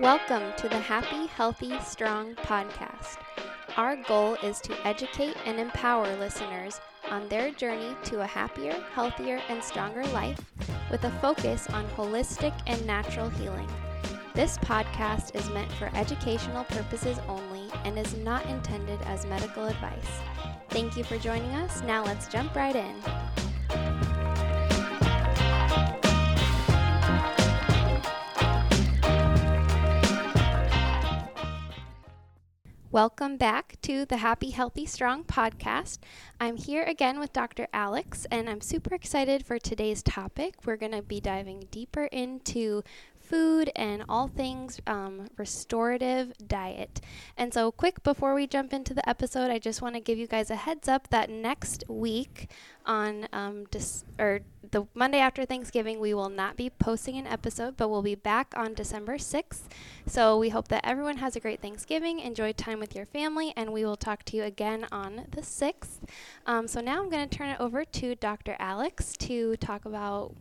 Welcome 0.00 0.52
to 0.58 0.68
the 0.68 0.78
Happy, 0.78 1.26
Healthy, 1.26 1.80
Strong 1.80 2.34
podcast. 2.34 3.16
Our 3.78 3.96
goal 3.96 4.34
is 4.42 4.60
to 4.60 4.86
educate 4.86 5.34
and 5.46 5.58
empower 5.58 6.14
listeners 6.18 6.82
on 7.10 7.26
their 7.30 7.50
journey 7.50 7.96
to 8.04 8.20
a 8.20 8.26
happier, 8.26 8.74
healthier, 8.92 9.40
and 9.48 9.64
stronger 9.64 10.04
life 10.08 10.38
with 10.90 11.04
a 11.04 11.10
focus 11.22 11.66
on 11.70 11.88
holistic 11.96 12.52
and 12.66 12.86
natural 12.86 13.30
healing. 13.30 13.68
This 14.34 14.58
podcast 14.58 15.34
is 15.34 15.48
meant 15.48 15.72
for 15.72 15.90
educational 15.94 16.64
purposes 16.64 17.18
only 17.26 17.70
and 17.84 17.98
is 17.98 18.14
not 18.18 18.44
intended 18.50 19.00
as 19.06 19.24
medical 19.24 19.64
advice. 19.64 20.20
Thank 20.68 20.98
you 20.98 21.04
for 21.04 21.16
joining 21.16 21.54
us. 21.54 21.82
Now 21.84 22.04
let's 22.04 22.28
jump 22.28 22.54
right 22.54 22.76
in. 22.76 22.96
Welcome 32.96 33.36
back 33.36 33.76
to 33.82 34.06
the 34.06 34.16
Happy, 34.16 34.48
Healthy, 34.48 34.86
Strong 34.86 35.24
podcast. 35.24 35.98
I'm 36.40 36.56
here 36.56 36.82
again 36.82 37.20
with 37.20 37.30
Dr. 37.30 37.68
Alex, 37.74 38.26
and 38.30 38.48
I'm 38.48 38.62
super 38.62 38.94
excited 38.94 39.44
for 39.44 39.58
today's 39.58 40.02
topic. 40.02 40.54
We're 40.64 40.78
going 40.78 40.92
to 40.92 41.02
be 41.02 41.20
diving 41.20 41.68
deeper 41.70 42.04
into 42.04 42.82
food 43.28 43.70
and 43.74 44.04
all 44.08 44.28
things 44.28 44.80
um, 44.86 45.28
restorative 45.36 46.32
diet. 46.46 47.00
And 47.36 47.52
so, 47.52 47.70
quick 47.70 48.02
before 48.02 48.34
we 48.34 48.46
jump 48.46 48.72
into 48.72 48.94
the 48.94 49.08
episode, 49.08 49.50
I 49.50 49.58
just 49.58 49.82
want 49.82 49.94
to 49.94 50.00
give 50.00 50.18
you 50.18 50.26
guys 50.26 50.50
a 50.50 50.56
heads 50.56 50.88
up 50.88 51.08
that 51.10 51.30
next 51.30 51.84
week 51.88 52.48
on 52.84 53.28
um, 53.32 53.66
dis- 53.70 54.04
or 54.18 54.40
the 54.70 54.86
Monday 54.94 55.18
after 55.18 55.44
Thanksgiving, 55.44 56.00
we 56.00 56.14
will 56.14 56.28
not 56.28 56.56
be 56.56 56.70
posting 56.70 57.16
an 57.16 57.26
episode, 57.26 57.76
but 57.76 57.88
we'll 57.88 58.02
be 58.02 58.14
back 58.14 58.54
on 58.56 58.74
December 58.74 59.16
6th. 59.16 59.62
So 60.06 60.38
we 60.38 60.50
hope 60.50 60.68
that 60.68 60.84
everyone 60.84 61.18
has 61.18 61.36
a 61.36 61.40
great 61.40 61.60
Thanksgiving, 61.60 62.20
enjoy 62.20 62.52
time 62.52 62.78
with 62.78 62.94
your 62.94 63.06
family, 63.06 63.52
and 63.56 63.72
we 63.72 63.84
will 63.84 63.96
talk 63.96 64.24
to 64.24 64.36
you 64.36 64.44
again 64.44 64.86
on 64.90 65.26
the 65.30 65.42
6th. 65.42 66.00
Um, 66.46 66.68
so 66.68 66.80
now 66.80 67.02
I'm 67.02 67.10
going 67.10 67.28
to 67.28 67.36
turn 67.36 67.48
it 67.48 67.60
over 67.60 67.84
to 67.84 68.14
Dr. 68.14 68.56
Alex 68.58 69.16
to 69.18 69.56
talk 69.56 69.84
about 69.84 70.34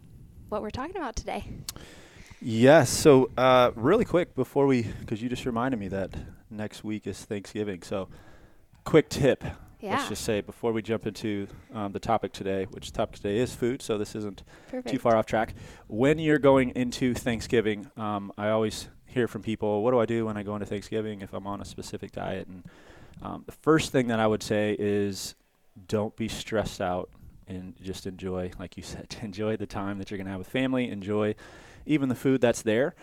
what 0.50 0.61
we're 0.61 0.69
talking 0.69 0.97
about 0.97 1.16
today. 1.16 1.45
Yes. 2.47 2.91
So, 2.91 3.31
uh, 3.35 3.71
really 3.73 4.05
quick 4.05 4.35
before 4.35 4.67
we, 4.67 4.83
because 4.83 5.19
you 5.19 5.29
just 5.29 5.47
reminded 5.47 5.79
me 5.79 5.88
that 5.88 6.11
next 6.51 6.83
week 6.83 7.07
is 7.07 7.25
Thanksgiving. 7.25 7.81
So, 7.81 8.07
quick 8.83 9.09
tip. 9.09 9.43
Yeah. 9.79 9.95
Let's 9.95 10.09
just 10.09 10.23
say 10.23 10.41
before 10.41 10.71
we 10.71 10.83
jump 10.83 11.07
into 11.07 11.47
um, 11.73 11.91
the 11.91 11.99
topic 11.99 12.33
today, 12.33 12.67
which 12.69 12.91
topic 12.91 13.16
today 13.16 13.39
is 13.39 13.55
food, 13.55 13.81
so 13.81 13.97
this 13.97 14.13
isn't 14.13 14.43
Perfect. 14.67 14.89
too 14.89 14.99
far 14.99 15.16
off 15.16 15.25
track. 15.25 15.55
When 15.88 16.19
you're 16.19 16.38
going 16.38 16.69
into 16.75 17.16
Thanksgiving, 17.16 17.89
um, 17.97 18.31
I 18.38 18.49
always 18.49 18.89
hear 19.07 19.27
from 19.27 19.41
people, 19.41 19.81
what 19.81 19.89
do 19.89 19.99
I 19.99 20.05
do 20.05 20.27
when 20.27 20.38
I 20.38 20.43
go 20.43 20.53
into 20.53 20.67
Thanksgiving 20.67 21.21
if 21.21 21.33
I'm 21.33 21.47
on 21.47 21.61
a 21.61 21.66
specific 21.66 22.11
diet? 22.11 22.47
And 22.47 22.63
um, 23.23 23.43
the 23.47 23.53
first 23.53 23.91
thing 23.91 24.09
that 24.09 24.19
I 24.19 24.27
would 24.27 24.43
say 24.43 24.75
is 24.77 25.33
don't 25.88 26.16
be 26.16 26.27
stressed 26.27 26.79
out 26.79 27.09
and 27.47 27.73
just 27.81 28.05
enjoy, 28.05 28.51
like 28.59 28.77
you 28.77 28.83
said, 28.83 29.16
enjoy 29.23 29.57
the 29.57 29.66
time 29.66 29.97
that 29.97 30.11
you're 30.11 30.19
going 30.19 30.27
to 30.27 30.31
have 30.31 30.39
with 30.39 30.49
family, 30.49 30.91
enjoy 30.91 31.33
even 31.86 32.09
the 32.09 32.16
food 32.16 32.41
that's 32.41 32.61
there. 32.61 32.95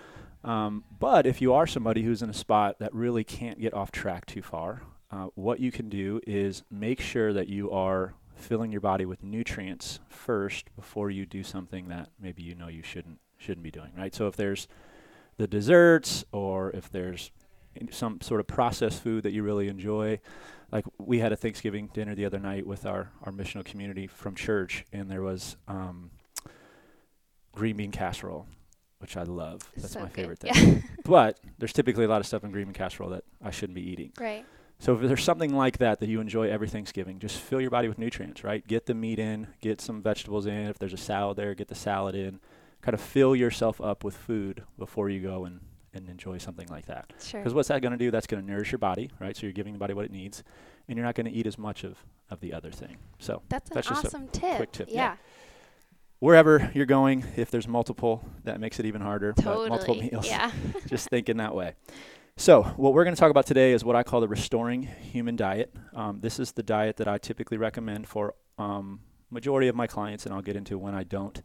Um, 0.44 0.84
but 0.98 1.26
if 1.26 1.40
you 1.40 1.52
are 1.52 1.66
somebody 1.66 2.02
who's 2.02 2.22
in 2.22 2.30
a 2.30 2.34
spot 2.34 2.78
that 2.80 2.92
really 2.94 3.24
can't 3.24 3.60
get 3.60 3.74
off 3.74 3.92
track 3.92 4.26
too 4.26 4.42
far, 4.42 4.82
uh, 5.10 5.26
what 5.34 5.60
you 5.60 5.70
can 5.70 5.88
do 5.88 6.20
is 6.26 6.62
make 6.70 7.00
sure 7.00 7.32
that 7.32 7.48
you 7.48 7.70
are 7.70 8.14
filling 8.34 8.72
your 8.72 8.80
body 8.80 9.04
with 9.04 9.22
nutrients 9.22 10.00
first 10.08 10.74
before 10.74 11.10
you 11.10 11.24
do 11.26 11.44
something 11.44 11.88
that 11.88 12.08
maybe 12.20 12.42
you 12.42 12.54
know 12.54 12.68
you 12.68 12.82
shouldn't 12.82 13.18
shouldn't 13.38 13.62
be 13.62 13.70
doing. 13.70 13.92
Right. 13.96 14.14
So 14.14 14.26
if 14.26 14.36
there's 14.36 14.66
the 15.36 15.46
desserts 15.46 16.24
or 16.32 16.70
if 16.70 16.90
there's 16.90 17.30
some 17.90 18.20
sort 18.20 18.40
of 18.40 18.46
processed 18.46 19.02
food 19.02 19.22
that 19.22 19.32
you 19.32 19.42
really 19.42 19.68
enjoy, 19.68 20.20
like 20.70 20.84
we 20.98 21.20
had 21.20 21.32
a 21.32 21.36
Thanksgiving 21.36 21.88
dinner 21.92 22.14
the 22.14 22.24
other 22.24 22.38
night 22.40 22.66
with 22.66 22.84
our 22.86 23.10
our 23.22 23.32
missional 23.32 23.64
community 23.64 24.06
from 24.06 24.34
church, 24.34 24.84
and 24.92 25.10
there 25.10 25.22
was 25.22 25.56
um, 25.68 26.10
green 27.52 27.76
bean 27.76 27.92
casserole 27.92 28.46
which 29.02 29.16
I 29.18 29.24
love. 29.24 29.60
That's 29.76 29.92
So 29.92 30.00
my 30.00 30.06
good. 30.06 30.14
favorite 30.14 30.38
thing. 30.38 30.52
Yeah. 30.54 30.80
but 31.04 31.38
there's 31.58 31.72
typically 31.74 32.04
a 32.06 32.08
lot 32.08 32.20
of 32.20 32.26
stuff 32.26 32.42
in 32.44 32.50
green 32.52 32.66
bean 32.66 32.72
casserole 32.74 33.10
that 33.10 33.24
I 33.44 33.50
shouldn't 33.50 33.74
be 33.74 33.82
eating. 33.90 34.12
right. 34.18 34.46
So 34.78 34.94
if 34.94 35.02
there's 35.02 35.22
something 35.22 35.54
like 35.54 35.78
that 35.78 36.00
that 36.00 36.08
you 36.08 36.20
enjoy 36.20 36.48
every 36.50 36.68
Thanksgiving, 36.68 37.20
just 37.20 37.38
fill 37.38 37.60
your 37.60 37.70
body 37.70 37.86
with 37.86 37.98
nutrients, 37.98 38.42
right? 38.42 38.66
Get 38.66 38.86
the 38.86 38.94
meat 38.94 39.20
in, 39.20 39.46
get 39.60 39.80
some 39.80 40.02
vegetables 40.02 40.46
in. 40.46 40.66
If 40.66 40.78
there's 40.80 40.92
a 40.92 40.96
salad 40.96 41.36
there, 41.36 41.54
get 41.54 41.68
the 41.68 41.76
salad 41.76 42.16
in. 42.16 42.40
Kind 42.80 42.94
of 42.94 43.00
fill 43.00 43.36
yourself 43.36 43.80
up 43.80 44.02
with 44.02 44.16
food 44.16 44.64
before 44.76 45.08
you 45.08 45.20
go 45.20 45.44
and, 45.44 45.60
and 45.94 46.08
enjoy 46.08 46.38
something 46.38 46.66
like 46.68 46.86
that. 46.86 47.12
Sure. 47.22 47.38
Because 47.40 47.54
what's 47.54 47.68
that 47.68 47.80
going 47.80 47.92
to 47.92 47.96
do? 47.98 48.10
That's 48.10 48.26
going 48.26 48.44
to 48.44 48.50
nourish 48.50 48.72
your 48.72 48.80
body, 48.80 49.08
right? 49.20 49.36
So 49.36 49.42
you're 49.46 49.52
giving 49.52 49.72
the 49.72 49.78
body 49.78 49.94
what 49.94 50.04
it 50.04 50.10
needs, 50.10 50.42
and 50.88 50.96
you're 50.96 51.06
not 51.06 51.14
going 51.14 51.26
to 51.26 51.32
eat 51.32 51.46
as 51.46 51.58
much 51.58 51.84
of, 51.84 51.98
of 52.28 52.40
the 52.40 52.52
other 52.52 52.72
thing. 52.72 52.96
So 53.20 53.40
That's 53.50 53.70
an 53.70 53.74
that's 53.76 53.86
just 53.88 54.02
a 54.02 54.06
awesome 54.08 54.26
tip. 54.32 54.56
quick 54.56 54.72
tip, 54.72 54.88
yeah. 54.90 54.94
Yeah. 54.94 55.16
Wherever 56.22 56.70
you're 56.72 56.86
going, 56.86 57.24
if 57.36 57.50
there's 57.50 57.66
multiple, 57.66 58.24
that 58.44 58.60
makes 58.60 58.78
it 58.78 58.86
even 58.86 59.00
harder. 59.00 59.32
but 59.34 59.42
Totally. 59.42 59.68
multiple 59.70 59.96
meals. 59.96 60.24
Yeah. 60.24 60.52
just 60.86 61.08
thinking 61.08 61.38
that 61.38 61.52
way. 61.52 61.74
So, 62.36 62.62
what 62.62 62.94
we're 62.94 63.02
going 63.02 63.16
to 63.16 63.20
talk 63.20 63.32
about 63.32 63.44
today 63.44 63.72
is 63.72 63.84
what 63.84 63.96
I 63.96 64.04
call 64.04 64.20
the 64.20 64.28
restoring 64.28 64.84
human 64.84 65.34
diet. 65.34 65.74
Um, 65.92 66.20
this 66.20 66.38
is 66.38 66.52
the 66.52 66.62
diet 66.62 66.98
that 66.98 67.08
I 67.08 67.18
typically 67.18 67.58
recommend 67.58 68.06
for 68.06 68.34
um, 68.56 69.00
majority 69.30 69.66
of 69.66 69.74
my 69.74 69.88
clients, 69.88 70.24
and 70.24 70.32
I'll 70.32 70.42
get 70.42 70.54
into 70.54 70.78
when 70.78 70.94
I 70.94 71.02
don't. 71.02 71.42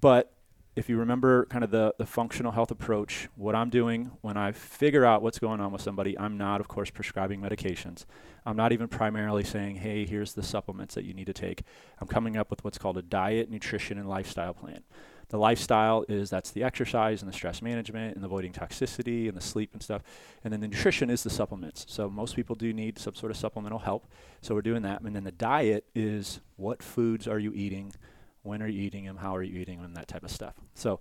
But 0.00 0.32
if 0.76 0.88
you 0.88 0.98
remember 0.98 1.46
kind 1.46 1.62
of 1.62 1.70
the, 1.70 1.94
the 1.98 2.06
functional 2.06 2.52
health 2.52 2.70
approach, 2.70 3.28
what 3.36 3.54
I'm 3.54 3.70
doing 3.70 4.10
when 4.22 4.36
I 4.36 4.52
figure 4.52 5.04
out 5.04 5.22
what's 5.22 5.38
going 5.38 5.60
on 5.60 5.70
with 5.70 5.82
somebody, 5.82 6.18
I'm 6.18 6.36
not, 6.36 6.60
of 6.60 6.66
course, 6.66 6.90
prescribing 6.90 7.40
medications. 7.40 8.06
I'm 8.44 8.56
not 8.56 8.72
even 8.72 8.88
primarily 8.88 9.44
saying, 9.44 9.76
hey, 9.76 10.04
here's 10.04 10.34
the 10.34 10.42
supplements 10.42 10.94
that 10.96 11.04
you 11.04 11.14
need 11.14 11.26
to 11.26 11.32
take. 11.32 11.62
I'm 12.00 12.08
coming 12.08 12.36
up 12.36 12.50
with 12.50 12.64
what's 12.64 12.76
called 12.76 12.98
a 12.98 13.02
diet, 13.02 13.50
nutrition, 13.50 13.98
and 13.98 14.08
lifestyle 14.08 14.52
plan. 14.52 14.82
The 15.28 15.38
lifestyle 15.38 16.04
is 16.08 16.28
that's 16.28 16.50
the 16.50 16.62
exercise 16.62 17.22
and 17.22 17.28
the 17.28 17.34
stress 17.34 17.62
management 17.62 18.16
and 18.16 18.24
avoiding 18.24 18.52
toxicity 18.52 19.26
and 19.28 19.36
the 19.36 19.40
sleep 19.40 19.70
and 19.72 19.82
stuff. 19.82 20.02
And 20.42 20.52
then 20.52 20.60
the 20.60 20.68
nutrition 20.68 21.08
is 21.08 21.22
the 21.22 21.30
supplements. 21.30 21.86
So 21.88 22.10
most 22.10 22.36
people 22.36 22.54
do 22.54 22.72
need 22.72 22.98
some 22.98 23.14
sort 23.14 23.30
of 23.30 23.38
supplemental 23.38 23.78
help. 23.78 24.06
So 24.42 24.54
we're 24.54 24.62
doing 24.62 24.82
that. 24.82 25.00
And 25.00 25.16
then 25.16 25.24
the 25.24 25.32
diet 25.32 25.86
is 25.94 26.40
what 26.56 26.82
foods 26.82 27.26
are 27.26 27.38
you 27.38 27.52
eating, 27.54 27.92
when 28.44 28.62
are 28.62 28.68
you 28.68 28.80
eating 28.80 29.04
them, 29.04 29.16
how 29.16 29.34
are 29.34 29.42
you 29.42 29.58
eating 29.60 29.82
them, 29.82 29.94
that 29.94 30.06
type 30.06 30.22
of 30.22 30.30
stuff. 30.30 30.54
So 30.74 31.00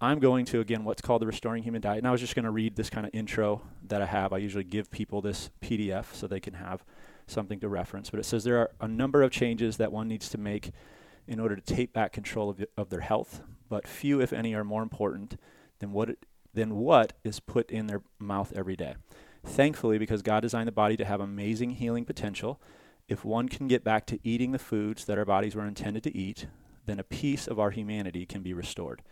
I'm 0.00 0.18
going 0.18 0.44
to, 0.46 0.60
again, 0.60 0.84
what's 0.84 1.02
called 1.02 1.22
the 1.22 1.26
Restoring 1.26 1.62
Human 1.62 1.80
Diet. 1.80 1.98
And 1.98 2.08
I 2.08 2.10
was 2.10 2.20
just 2.20 2.34
going 2.34 2.44
to 2.44 2.50
read 2.50 2.76
this 2.76 2.90
kind 2.90 3.06
of 3.06 3.14
intro 3.14 3.62
that 3.86 4.00
I 4.00 4.06
have. 4.06 4.32
I 4.32 4.38
usually 4.38 4.64
give 4.64 4.90
people 4.90 5.20
this 5.20 5.50
PDF 5.60 6.14
so 6.14 6.26
they 6.26 6.40
can 6.40 6.54
have 6.54 6.84
something 7.26 7.60
to 7.60 7.68
reference. 7.68 8.10
But 8.10 8.20
it 8.20 8.24
says 8.24 8.44
there 8.44 8.58
are 8.58 8.70
a 8.80 8.88
number 8.88 9.22
of 9.22 9.30
changes 9.30 9.76
that 9.76 9.92
one 9.92 10.08
needs 10.08 10.28
to 10.30 10.38
make 10.38 10.70
in 11.26 11.40
order 11.40 11.56
to 11.56 11.62
take 11.62 11.92
back 11.92 12.12
control 12.12 12.50
of, 12.50 12.64
of 12.76 12.90
their 12.90 13.00
health, 13.00 13.40
but 13.68 13.88
few, 13.88 14.20
if 14.20 14.32
any, 14.32 14.54
are 14.54 14.64
more 14.64 14.82
important 14.82 15.40
than 15.78 15.92
what, 15.92 16.10
it, 16.10 16.26
than 16.52 16.76
what 16.76 17.14
is 17.24 17.40
put 17.40 17.70
in 17.70 17.86
their 17.86 18.02
mouth 18.18 18.52
every 18.54 18.76
day. 18.76 18.94
Thankfully, 19.44 19.98
because 19.98 20.22
God 20.22 20.40
designed 20.40 20.68
the 20.68 20.72
body 20.72 20.96
to 20.96 21.04
have 21.04 21.20
amazing 21.20 21.70
healing 21.70 22.04
potential, 22.04 22.60
if 23.08 23.24
one 23.24 23.48
can 23.48 23.68
get 23.68 23.84
back 23.84 24.06
to 24.06 24.18
eating 24.22 24.52
the 24.52 24.58
foods 24.58 25.04
that 25.06 25.18
our 25.18 25.24
bodies 25.24 25.54
were 25.54 25.66
intended 25.66 26.02
to 26.04 26.16
eat, 26.16 26.46
then 26.86 26.98
a 26.98 27.04
piece 27.04 27.46
of 27.46 27.58
our 27.58 27.70
humanity 27.70 28.26
can 28.26 28.42
be 28.42 28.52
restored. 28.52 29.02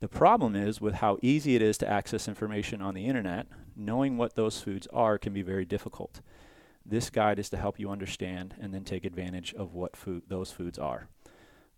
The 0.00 0.08
problem 0.08 0.56
is 0.56 0.80
with 0.80 0.94
how 0.94 1.18
easy 1.22 1.54
it 1.54 1.62
is 1.62 1.78
to 1.78 1.88
access 1.88 2.26
information 2.26 2.82
on 2.82 2.94
the 2.94 3.06
internet, 3.06 3.46
knowing 3.76 4.16
what 4.16 4.34
those 4.34 4.60
foods 4.60 4.88
are 4.92 5.18
can 5.18 5.32
be 5.32 5.42
very 5.42 5.64
difficult. 5.64 6.20
This 6.84 7.10
guide 7.10 7.38
is 7.38 7.48
to 7.50 7.56
help 7.56 7.78
you 7.78 7.90
understand 7.90 8.56
and 8.60 8.74
then 8.74 8.82
take 8.82 9.04
advantage 9.04 9.54
of 9.54 9.74
what 9.74 9.96
food 9.96 10.24
those 10.26 10.50
foods 10.50 10.78
are. 10.78 11.06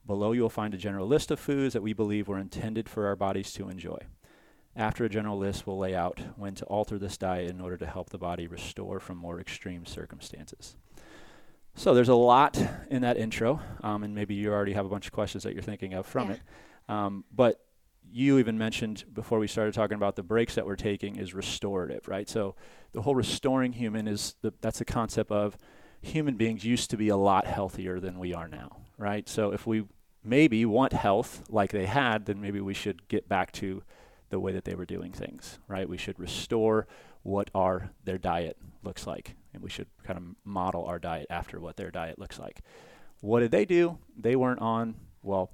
Below 0.06 0.33
you 0.33 0.43
will 0.43 0.50
find 0.50 0.73
a 0.75 0.78
general 0.78 1.06
list 1.06 1.31
of 1.31 1.39
foods 1.39 1.75
that 1.75 1.83
we 1.83 1.93
believe 1.93 2.28
were 2.28 2.39
intended 2.39 2.89
for 2.89 3.06
our 3.06 3.17
bodies 3.17 3.53
to 3.55 3.69
enjoy. 3.69 3.99
After 4.77 5.05
a 5.05 5.09
general 5.09 5.39
list, 5.39 5.67
we'll 5.67 5.79
lay 5.79 5.94
out 5.94 6.20
when 6.37 6.55
to 6.56 6.64
alter 6.64 6.99
this 6.99 7.17
diet 7.17 7.50
in 7.50 7.61
order 7.61 7.76
to 7.76 7.87
help 7.87 8.11
the 8.11 8.19
body 8.19 8.47
restore 8.47 8.99
from 8.99 9.19
more 9.19 9.41
extreme 9.41 9.87
circumstances. 9.87 10.76
So 11.76 11.93
there's 11.93 12.09
a 12.09 12.15
lot 12.15 12.56
in 12.91 13.03
that 13.03 13.17
intro, 13.17 13.61
um, 13.82 14.05
and 14.05 14.15
maybe 14.15 14.35
you 14.35 14.53
already 14.53 14.75
have 14.75 14.87
a 14.87 14.88
bunch 14.88 15.06
of 15.06 15.12
questions 15.12 15.43
that 15.44 15.55
you're 15.55 15.62
thinking 15.62 15.93
of 15.94 16.06
from 16.06 16.29
Yeah. 16.29 16.35
it. 16.35 16.41
Um, 16.88 17.25
but 17.35 17.61
you 18.12 18.38
even 18.38 18.56
mentioned 18.56 19.05
before 19.12 19.38
we 19.41 19.49
started 19.49 19.75
talking 19.75 19.97
about 19.97 20.15
the 20.15 20.23
breaks 20.23 20.55
that 20.55 20.67
we're 20.67 20.76
taking 20.76 21.17
is 21.17 21.35
restorative, 21.35 22.06
right? 22.06 22.29
So 22.29 22.55
the 22.93 23.03
whole 23.03 23.15
restoring 23.17 23.73
human 23.73 24.06
is 24.06 24.37
the, 24.41 24.53
that's 24.61 24.79
the 24.79 24.85
concept 24.85 25.32
of 25.32 25.59
human 26.00 26.37
beings 26.37 26.65
used 26.65 26.91
to 26.91 26.97
be 26.97 27.09
a 27.09 27.17
lot 27.17 27.47
healthier 27.47 27.99
than 27.99 28.19
we 28.21 28.32
are 28.35 28.47
now, 28.47 28.76
right? 28.99 29.29
So 29.29 29.53
if 29.53 29.67
we 29.67 29.85
maybe 30.23 30.65
want 30.65 30.93
health 30.93 31.43
like 31.49 31.73
they 31.73 31.87
had, 31.87 32.26
then 32.26 32.41
maybe 32.41 32.61
we 32.61 32.75
should 32.75 33.09
get 33.09 33.29
back 33.29 33.50
to 33.53 33.82
the 34.31 34.38
way 34.38 34.53
that 34.53 34.65
they 34.65 34.75
were 34.75 34.87
doing 34.87 35.12
things, 35.12 35.59
right? 35.67 35.88
We 35.88 35.97
should 35.97 36.19
restore 36.21 36.87
what 37.23 37.50
our 37.55 37.91
their 38.05 38.19
diet 38.19 38.59
looks 38.82 39.06
like, 39.06 39.35
and 39.55 39.62
we 39.62 39.71
should 39.71 39.87
kind 40.03 40.19
of 40.19 40.25
model 40.45 40.85
our 40.85 40.99
diet 40.99 41.27
after 41.31 41.61
what 41.61 41.77
their 41.77 41.91
diet 41.91 42.19
looks 42.19 42.39
like. 42.39 42.61
What 43.21 43.41
did 43.41 43.53
they 43.53 43.65
do? 43.65 43.99
They 44.19 44.37
weren't 44.37 44.61
on 44.61 44.97
well. 45.23 45.51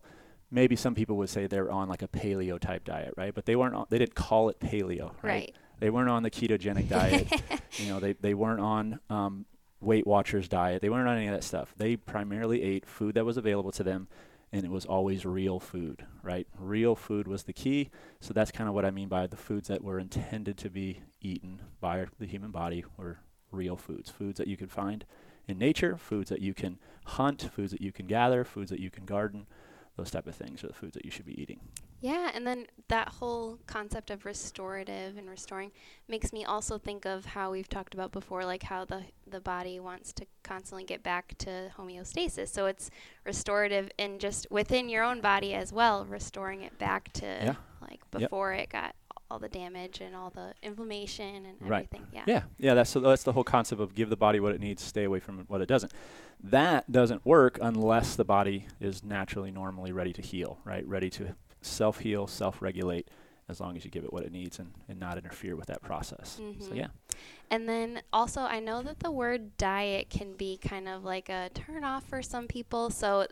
Maybe 0.50 0.74
some 0.74 0.96
people 0.96 1.16
would 1.18 1.28
say 1.28 1.46
they're 1.46 1.70
on 1.70 1.88
like 1.88 2.02
a 2.02 2.08
paleo 2.08 2.58
type 2.58 2.84
diet, 2.84 3.14
right? 3.16 3.32
But 3.32 3.46
they 3.46 3.54
weren't. 3.54 3.74
On, 3.74 3.86
they 3.88 3.98
didn't 3.98 4.16
call 4.16 4.48
it 4.48 4.58
paleo, 4.58 5.12
right? 5.22 5.24
Right. 5.24 5.54
They 5.78 5.90
weren't 5.90 6.10
on 6.10 6.22
the 6.22 6.30
ketogenic 6.30 6.88
diet. 6.88 7.30
you 7.78 7.88
know, 7.88 8.00
they, 8.00 8.12
they 8.12 8.34
weren't 8.34 8.60
on 8.60 9.00
um, 9.08 9.46
Weight 9.80 10.06
Watchers 10.06 10.46
diet. 10.46 10.82
They 10.82 10.90
weren't 10.90 11.08
on 11.08 11.16
any 11.16 11.26
of 11.26 11.34
that 11.34 11.44
stuff. 11.44 11.74
They 11.76 11.96
primarily 11.96 12.62
ate 12.62 12.86
food 12.86 13.14
that 13.14 13.24
was 13.24 13.38
available 13.38 13.72
to 13.72 13.82
them, 13.82 14.08
and 14.52 14.64
it 14.64 14.70
was 14.70 14.84
always 14.84 15.24
real 15.24 15.58
food, 15.58 16.04
right? 16.22 16.46
Real 16.58 16.94
food 16.94 17.26
was 17.26 17.44
the 17.44 17.54
key. 17.54 17.90
So 18.20 18.34
that's 18.34 18.50
kind 18.50 18.68
of 18.68 18.74
what 18.74 18.84
I 18.84 18.90
mean 18.90 19.08
by 19.08 19.26
the 19.26 19.36
foods 19.36 19.68
that 19.68 19.82
were 19.82 19.98
intended 19.98 20.58
to 20.58 20.70
be 20.70 21.00
eaten 21.22 21.62
by 21.80 22.06
the 22.18 22.26
human 22.26 22.50
body 22.50 22.84
were 22.98 23.20
real 23.50 23.76
foods, 23.76 24.10
foods 24.10 24.38
that 24.38 24.48
you 24.48 24.56
can 24.56 24.68
find 24.68 25.04
in 25.48 25.58
nature, 25.58 25.96
foods 25.96 26.30
that 26.30 26.40
you 26.40 26.54
can 26.54 26.78
hunt, 27.04 27.50
foods 27.54 27.72
that 27.72 27.80
you 27.80 27.92
can 27.92 28.06
gather, 28.06 28.44
foods 28.44 28.70
that 28.70 28.80
you 28.80 28.90
can 28.90 29.04
garden 29.04 29.46
those 29.96 30.10
type 30.10 30.26
of 30.26 30.34
things 30.34 30.64
are 30.64 30.68
the 30.68 30.72
foods 30.72 30.94
that 30.94 31.04
you 31.04 31.10
should 31.10 31.26
be 31.26 31.40
eating. 31.40 31.60
Yeah, 32.00 32.30
and 32.32 32.46
then 32.46 32.66
that 32.88 33.08
whole 33.08 33.58
concept 33.66 34.10
of 34.10 34.24
restorative 34.24 35.18
and 35.18 35.28
restoring 35.28 35.70
makes 36.08 36.32
me 36.32 36.44
also 36.46 36.78
think 36.78 37.04
of 37.04 37.26
how 37.26 37.50
we've 37.50 37.68
talked 37.68 37.92
about 37.92 38.10
before, 38.10 38.44
like 38.44 38.62
how 38.62 38.86
the 38.86 39.02
the 39.26 39.40
body 39.40 39.78
wants 39.78 40.12
to 40.14 40.26
constantly 40.42 40.84
get 40.84 41.02
back 41.02 41.36
to 41.38 41.70
homeostasis. 41.76 42.48
So 42.48 42.64
it's 42.64 42.90
restorative 43.26 43.90
and 43.98 44.18
just 44.18 44.50
within 44.50 44.88
your 44.88 45.04
own 45.04 45.20
body 45.20 45.52
as 45.52 45.72
well, 45.72 46.06
restoring 46.06 46.62
it 46.62 46.78
back 46.78 47.12
to 47.14 47.26
yeah. 47.26 47.54
like 47.82 48.00
before 48.10 48.54
yep. 48.54 48.62
it 48.62 48.70
got 48.70 48.94
all 49.30 49.38
the 49.38 49.48
damage 49.48 50.00
and 50.00 50.14
all 50.14 50.30
the 50.30 50.54
inflammation 50.62 51.46
and 51.46 51.56
right. 51.60 51.88
everything. 51.92 52.06
Yeah. 52.12 52.24
Yeah. 52.26 52.42
Yeah. 52.58 52.74
That's 52.74 52.90
so 52.90 53.00
that's 53.00 53.22
the 53.22 53.32
whole 53.32 53.44
concept 53.44 53.80
of 53.80 53.94
give 53.94 54.10
the 54.10 54.16
body 54.16 54.40
what 54.40 54.54
it 54.54 54.60
needs, 54.60 54.82
stay 54.82 55.04
away 55.04 55.20
from 55.20 55.44
what 55.48 55.60
it 55.60 55.66
doesn't. 55.66 55.92
That 56.42 56.90
doesn't 56.90 57.24
work 57.24 57.58
unless 57.60 58.16
the 58.16 58.24
body 58.24 58.66
is 58.80 59.04
naturally, 59.04 59.50
normally 59.50 59.92
ready 59.92 60.12
to 60.14 60.22
heal, 60.22 60.58
right? 60.64 60.86
Ready 60.86 61.10
to 61.10 61.34
self 61.60 62.00
heal, 62.00 62.26
self 62.26 62.62
regulate, 62.62 63.08
as 63.48 63.60
long 63.60 63.76
as 63.76 63.84
you 63.84 63.90
give 63.90 64.04
it 64.04 64.12
what 64.12 64.24
it 64.24 64.32
needs 64.32 64.58
and, 64.58 64.72
and 64.88 64.98
not 64.98 65.18
interfere 65.18 65.56
with 65.56 65.66
that 65.66 65.82
process. 65.82 66.38
Mm-hmm. 66.40 66.62
So, 66.62 66.74
yeah. 66.74 66.88
And 67.50 67.68
then 67.68 68.00
also, 68.12 68.40
I 68.40 68.60
know 68.60 68.82
that 68.82 69.00
the 69.00 69.10
word 69.10 69.56
diet 69.58 70.08
can 70.08 70.34
be 70.34 70.56
kind 70.56 70.88
of 70.88 71.04
like 71.04 71.28
a 71.28 71.50
turn 71.52 71.84
off 71.84 72.04
for 72.04 72.22
some 72.22 72.46
people. 72.46 72.90
So, 72.90 73.26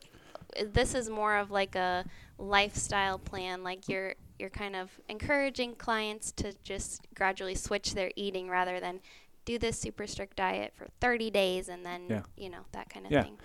this 0.66 0.94
is 0.94 1.10
more 1.10 1.36
of 1.36 1.50
like 1.50 1.74
a 1.74 2.04
lifestyle 2.38 3.18
plan. 3.18 3.62
Like 3.62 3.88
you're 3.88 4.14
you're 4.38 4.50
kind 4.50 4.76
of 4.76 4.90
encouraging 5.08 5.74
clients 5.74 6.32
to 6.32 6.52
just 6.64 7.06
gradually 7.14 7.54
switch 7.54 7.94
their 7.94 8.10
eating 8.16 8.48
rather 8.48 8.80
than 8.80 9.00
do 9.44 9.58
this 9.58 9.78
super 9.78 10.06
strict 10.06 10.36
diet 10.36 10.72
for 10.76 10.88
30 11.00 11.30
days 11.30 11.68
and 11.68 11.84
then 11.84 12.02
yeah. 12.08 12.22
you 12.36 12.50
know 12.50 12.60
that 12.72 12.90
kind 12.90 13.06
of 13.06 13.12
yeah. 13.12 13.22
thing 13.22 13.38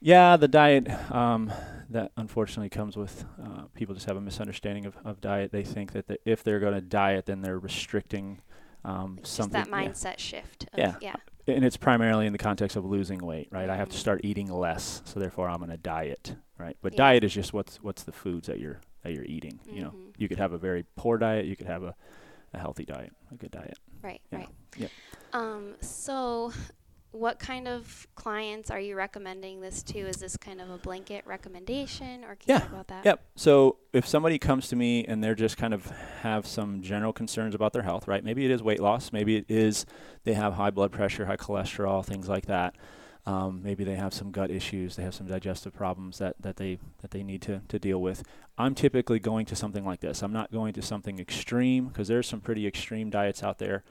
yeah 0.00 0.36
the 0.36 0.48
diet 0.48 0.88
um, 1.10 1.50
that 1.88 2.12
unfortunately 2.16 2.68
comes 2.68 2.96
with 2.96 3.24
uh, 3.42 3.62
people 3.74 3.94
just 3.94 4.06
have 4.06 4.16
a 4.16 4.20
misunderstanding 4.20 4.84
of, 4.84 4.96
of 5.04 5.20
diet 5.20 5.50
they 5.50 5.64
think 5.64 5.92
that 5.92 6.06
the, 6.06 6.18
if 6.24 6.42
they're 6.42 6.60
going 6.60 6.74
to 6.74 6.80
diet 6.80 7.26
then 7.26 7.40
they're 7.40 7.58
restricting 7.58 8.40
um, 8.84 9.20
something 9.22 9.60
It's 9.60 9.70
that 9.70 9.74
mindset 9.74 10.04
yeah. 10.04 10.16
shift 10.16 10.66
yeah 10.76 10.94
yeah 11.00 11.16
and 11.46 11.64
it's 11.64 11.76
primarily 11.76 12.26
in 12.26 12.32
the 12.32 12.38
context 12.38 12.76
of 12.76 12.84
losing 12.84 13.18
weight 13.24 13.48
right 13.50 13.62
mm-hmm. 13.62 13.70
i 13.70 13.76
have 13.76 13.88
to 13.88 13.94
mm-hmm. 13.94 14.00
start 14.00 14.20
eating 14.24 14.52
less 14.52 15.02
so 15.04 15.18
therefore 15.18 15.48
i'm 15.48 15.58
going 15.58 15.70
to 15.70 15.76
diet 15.76 16.36
right 16.58 16.76
but 16.82 16.94
diet 16.94 17.24
is 17.24 17.32
just 17.32 17.52
what's 17.52 17.76
what's 17.76 18.02
the 18.02 18.12
foods 18.12 18.48
that 18.48 18.58
you're 18.58 18.80
that 19.02 19.12
you're 19.12 19.24
eating 19.24 19.60
mm-hmm. 19.64 19.76
you 19.76 19.82
know 19.82 19.90
mm-hmm. 19.90 20.10
You 20.22 20.28
could 20.28 20.38
have 20.38 20.52
a 20.52 20.58
very 20.58 20.84
poor 20.96 21.18
diet 21.18 21.44
you 21.44 21.56
could 21.56 21.66
have 21.66 21.82
a, 21.82 21.94
a 22.54 22.58
healthy 22.58 22.84
diet 22.84 23.12
a 23.30 23.34
good 23.34 23.50
diet 23.50 23.78
right 24.02 24.20
right 24.30 24.48
yeah 24.76 24.88
um, 25.32 25.74
so, 25.80 26.52
what 27.10 27.38
kind 27.38 27.68
of 27.68 28.06
clients 28.14 28.70
are 28.70 28.80
you 28.80 28.96
recommending 28.96 29.60
this 29.60 29.82
to? 29.84 29.98
Is 29.98 30.16
this 30.16 30.36
kind 30.36 30.60
of 30.60 30.70
a 30.70 30.78
blanket 30.78 31.26
recommendation, 31.26 32.24
or 32.24 32.36
can 32.36 32.46
yeah. 32.46 32.54
you 32.54 32.60
talk 32.60 32.72
about 32.72 32.88
that? 32.88 33.04
Yep. 33.04 33.24
So, 33.36 33.76
if 33.92 34.06
somebody 34.06 34.38
comes 34.38 34.68
to 34.68 34.76
me 34.76 35.04
and 35.04 35.24
they're 35.24 35.34
just 35.34 35.56
kind 35.56 35.72
of 35.72 35.86
have 36.20 36.46
some 36.46 36.82
general 36.82 37.12
concerns 37.12 37.54
about 37.54 37.72
their 37.72 37.82
health, 37.82 38.06
right? 38.06 38.22
Maybe 38.22 38.44
it 38.44 38.50
is 38.50 38.62
weight 38.62 38.80
loss. 38.80 39.12
Maybe 39.12 39.36
it 39.36 39.46
is 39.48 39.86
they 40.24 40.34
have 40.34 40.54
high 40.54 40.70
blood 40.70 40.92
pressure, 40.92 41.26
high 41.26 41.36
cholesterol, 41.36 42.04
things 42.04 42.28
like 42.28 42.46
that. 42.46 42.76
Um, 43.24 43.60
maybe 43.62 43.84
they 43.84 43.94
have 43.94 44.12
some 44.12 44.32
gut 44.32 44.50
issues, 44.50 44.96
they 44.96 45.04
have 45.04 45.14
some 45.14 45.28
digestive 45.28 45.72
problems 45.72 46.18
that, 46.18 46.34
that 46.40 46.56
they 46.56 46.78
that 47.02 47.12
they 47.12 47.22
need 47.22 47.40
to, 47.42 47.62
to 47.68 47.78
deal 47.78 48.02
with. 48.02 48.24
I'm 48.58 48.74
typically 48.74 49.20
going 49.20 49.46
to 49.46 49.56
something 49.56 49.84
like 49.84 50.00
this. 50.00 50.22
I'm 50.22 50.32
not 50.32 50.50
going 50.50 50.72
to 50.74 50.82
something 50.82 51.20
extreme 51.20 51.86
because 51.86 52.08
there's 52.08 52.26
some 52.26 52.40
pretty 52.40 52.66
extreme 52.66 53.10
diets 53.10 53.42
out 53.42 53.58
there 53.58 53.84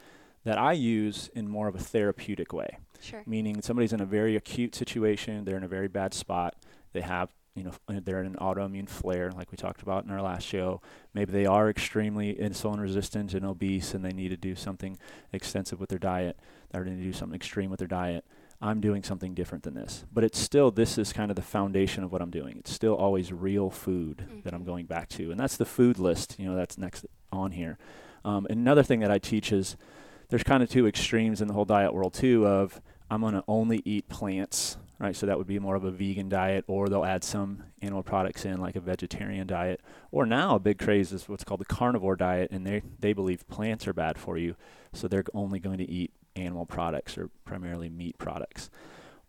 that 0.43 0.57
I 0.57 0.73
use 0.73 1.29
in 1.33 1.47
more 1.47 1.67
of 1.67 1.75
a 1.75 1.79
therapeutic 1.79 2.51
way. 2.51 2.77
Sure. 2.99 3.23
Meaning 3.25 3.61
somebody's 3.61 3.93
in 3.93 4.01
a 4.01 4.05
very 4.05 4.35
acute 4.35 4.75
situation, 4.75 5.45
they're 5.45 5.57
in 5.57 5.63
a 5.63 5.67
very 5.67 5.87
bad 5.87 6.13
spot, 6.13 6.55
they 6.93 7.01
have 7.01 7.29
you 7.55 7.63
know 7.63 7.71
they're 8.01 8.21
in 8.21 8.27
an 8.27 8.35
autoimmune 8.35 8.87
flare 8.87 9.31
like 9.31 9.51
we 9.51 9.57
talked 9.57 9.81
about 9.81 10.05
in 10.05 10.11
our 10.11 10.21
last 10.21 10.47
show 10.47 10.81
maybe 11.13 11.31
they 11.33 11.45
are 11.45 11.69
extremely 11.69 12.33
insulin 12.35 12.79
resistant 12.79 13.33
and 13.33 13.45
obese 13.45 13.93
and 13.93 14.05
they 14.05 14.11
need 14.11 14.29
to 14.29 14.37
do 14.37 14.55
something 14.55 14.97
extensive 15.33 15.79
with 15.79 15.89
their 15.89 15.99
diet 15.99 16.39
they're 16.71 16.83
going 16.83 16.97
to 16.97 17.03
do 17.03 17.11
something 17.11 17.35
extreme 17.35 17.69
with 17.69 17.79
their 17.79 17.87
diet 17.87 18.23
i'm 18.61 18.79
doing 18.79 19.03
something 19.03 19.33
different 19.33 19.63
than 19.63 19.73
this 19.73 20.05
but 20.13 20.23
it's 20.23 20.39
still 20.39 20.71
this 20.71 20.97
is 20.97 21.11
kind 21.13 21.31
of 21.31 21.35
the 21.35 21.41
foundation 21.41 22.03
of 22.03 22.11
what 22.11 22.21
i'm 22.21 22.31
doing 22.31 22.57
it's 22.57 22.71
still 22.71 22.95
always 22.95 23.31
real 23.31 23.69
food 23.69 24.17
mm-hmm. 24.17 24.41
that 24.43 24.53
i'm 24.53 24.61
mm-hmm. 24.61 24.69
going 24.69 24.85
back 24.85 25.09
to 25.09 25.31
and 25.31 25.39
that's 25.39 25.57
the 25.57 25.65
food 25.65 25.97
list 25.99 26.35
you 26.39 26.45
know 26.45 26.55
that's 26.55 26.77
next 26.77 27.05
on 27.31 27.51
here 27.51 27.77
um, 28.23 28.45
another 28.49 28.83
thing 28.83 28.99
that 28.99 29.11
i 29.11 29.17
teach 29.17 29.51
is 29.51 29.75
there's 30.29 30.43
kind 30.43 30.63
of 30.63 30.69
two 30.69 30.87
extremes 30.87 31.41
in 31.41 31.47
the 31.47 31.53
whole 31.53 31.65
diet 31.65 31.93
world 31.93 32.13
too 32.13 32.45
of 32.47 32.81
I'm 33.11 33.19
going 33.19 33.33
to 33.33 33.43
only 33.45 33.81
eat 33.83 34.07
plants, 34.07 34.77
right? 34.97 35.13
So 35.13 35.25
that 35.25 35.37
would 35.37 35.45
be 35.45 35.59
more 35.59 35.75
of 35.75 35.83
a 35.83 35.91
vegan 35.91 36.29
diet, 36.29 36.63
or 36.67 36.87
they'll 36.87 37.03
add 37.03 37.25
some 37.25 37.63
animal 37.81 38.03
products 38.03 38.45
in, 38.45 38.61
like 38.61 38.77
a 38.77 38.79
vegetarian 38.79 39.47
diet. 39.47 39.81
Or 40.13 40.25
now 40.25 40.55
a 40.55 40.59
big 40.59 40.79
craze 40.79 41.11
is 41.11 41.27
what's 41.27 41.43
called 41.43 41.59
the 41.59 41.65
carnivore 41.65 42.15
diet, 42.15 42.51
and 42.51 42.65
they 42.65 42.83
they 43.01 43.11
believe 43.11 43.45
plants 43.49 43.85
are 43.85 43.93
bad 43.93 44.17
for 44.17 44.37
you, 44.37 44.55
so 44.93 45.09
they're 45.09 45.25
only 45.33 45.59
going 45.59 45.79
to 45.79 45.91
eat 45.91 46.11
animal 46.35 46.65
products 46.65 47.17
or 47.17 47.29
primarily 47.45 47.89
meat 47.89 48.17
products. 48.17 48.69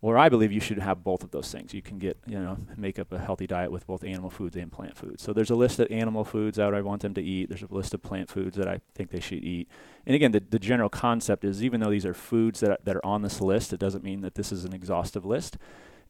Or 0.01 0.17
I 0.17 0.27
believe 0.27 0.51
you 0.51 0.59
should 0.59 0.79
have 0.79 1.01
both 1.01 1.23
of 1.23 1.31
those 1.31 1.49
things. 1.49 1.73
You 1.73 1.81
can 1.81 1.97
get, 1.97 2.17
you 2.27 2.37
know, 2.37 2.57
make 2.75 2.99
up 2.99 3.13
a 3.13 3.19
healthy 3.19 3.47
diet 3.47 3.71
with 3.71 3.87
both 3.87 4.03
animal 4.03 4.29
foods 4.29 4.57
and 4.57 4.69
plant 4.69 4.97
foods. 4.97 5.23
So 5.23 5.31
there's 5.31 5.49
a 5.49 5.55
list 5.55 5.79
of 5.79 5.89
animal 5.89 6.25
foods 6.25 6.57
that 6.57 6.73
I 6.73 6.81
want 6.81 7.03
them 7.03 7.13
to 7.13 7.21
eat. 7.21 7.47
There's 7.47 7.63
a 7.63 7.73
list 7.73 7.93
of 7.93 8.03
plant 8.03 8.29
foods 8.29 8.57
that 8.57 8.67
I 8.67 8.81
think 8.95 9.11
they 9.11 9.21
should 9.21 9.45
eat. 9.45 9.69
And 10.05 10.13
again, 10.13 10.33
the, 10.33 10.41
the 10.41 10.59
general 10.59 10.89
concept 10.89 11.45
is 11.45 11.63
even 11.63 11.79
though 11.79 11.89
these 11.89 12.05
are 12.05 12.13
foods 12.13 12.59
that 12.59 12.83
that 12.83 12.97
are 12.97 13.05
on 13.05 13.21
this 13.21 13.39
list, 13.39 13.71
it 13.71 13.79
doesn't 13.79 14.03
mean 14.03 14.19
that 14.21 14.35
this 14.35 14.51
is 14.51 14.65
an 14.65 14.73
exhaustive 14.73 15.23
list. 15.23 15.57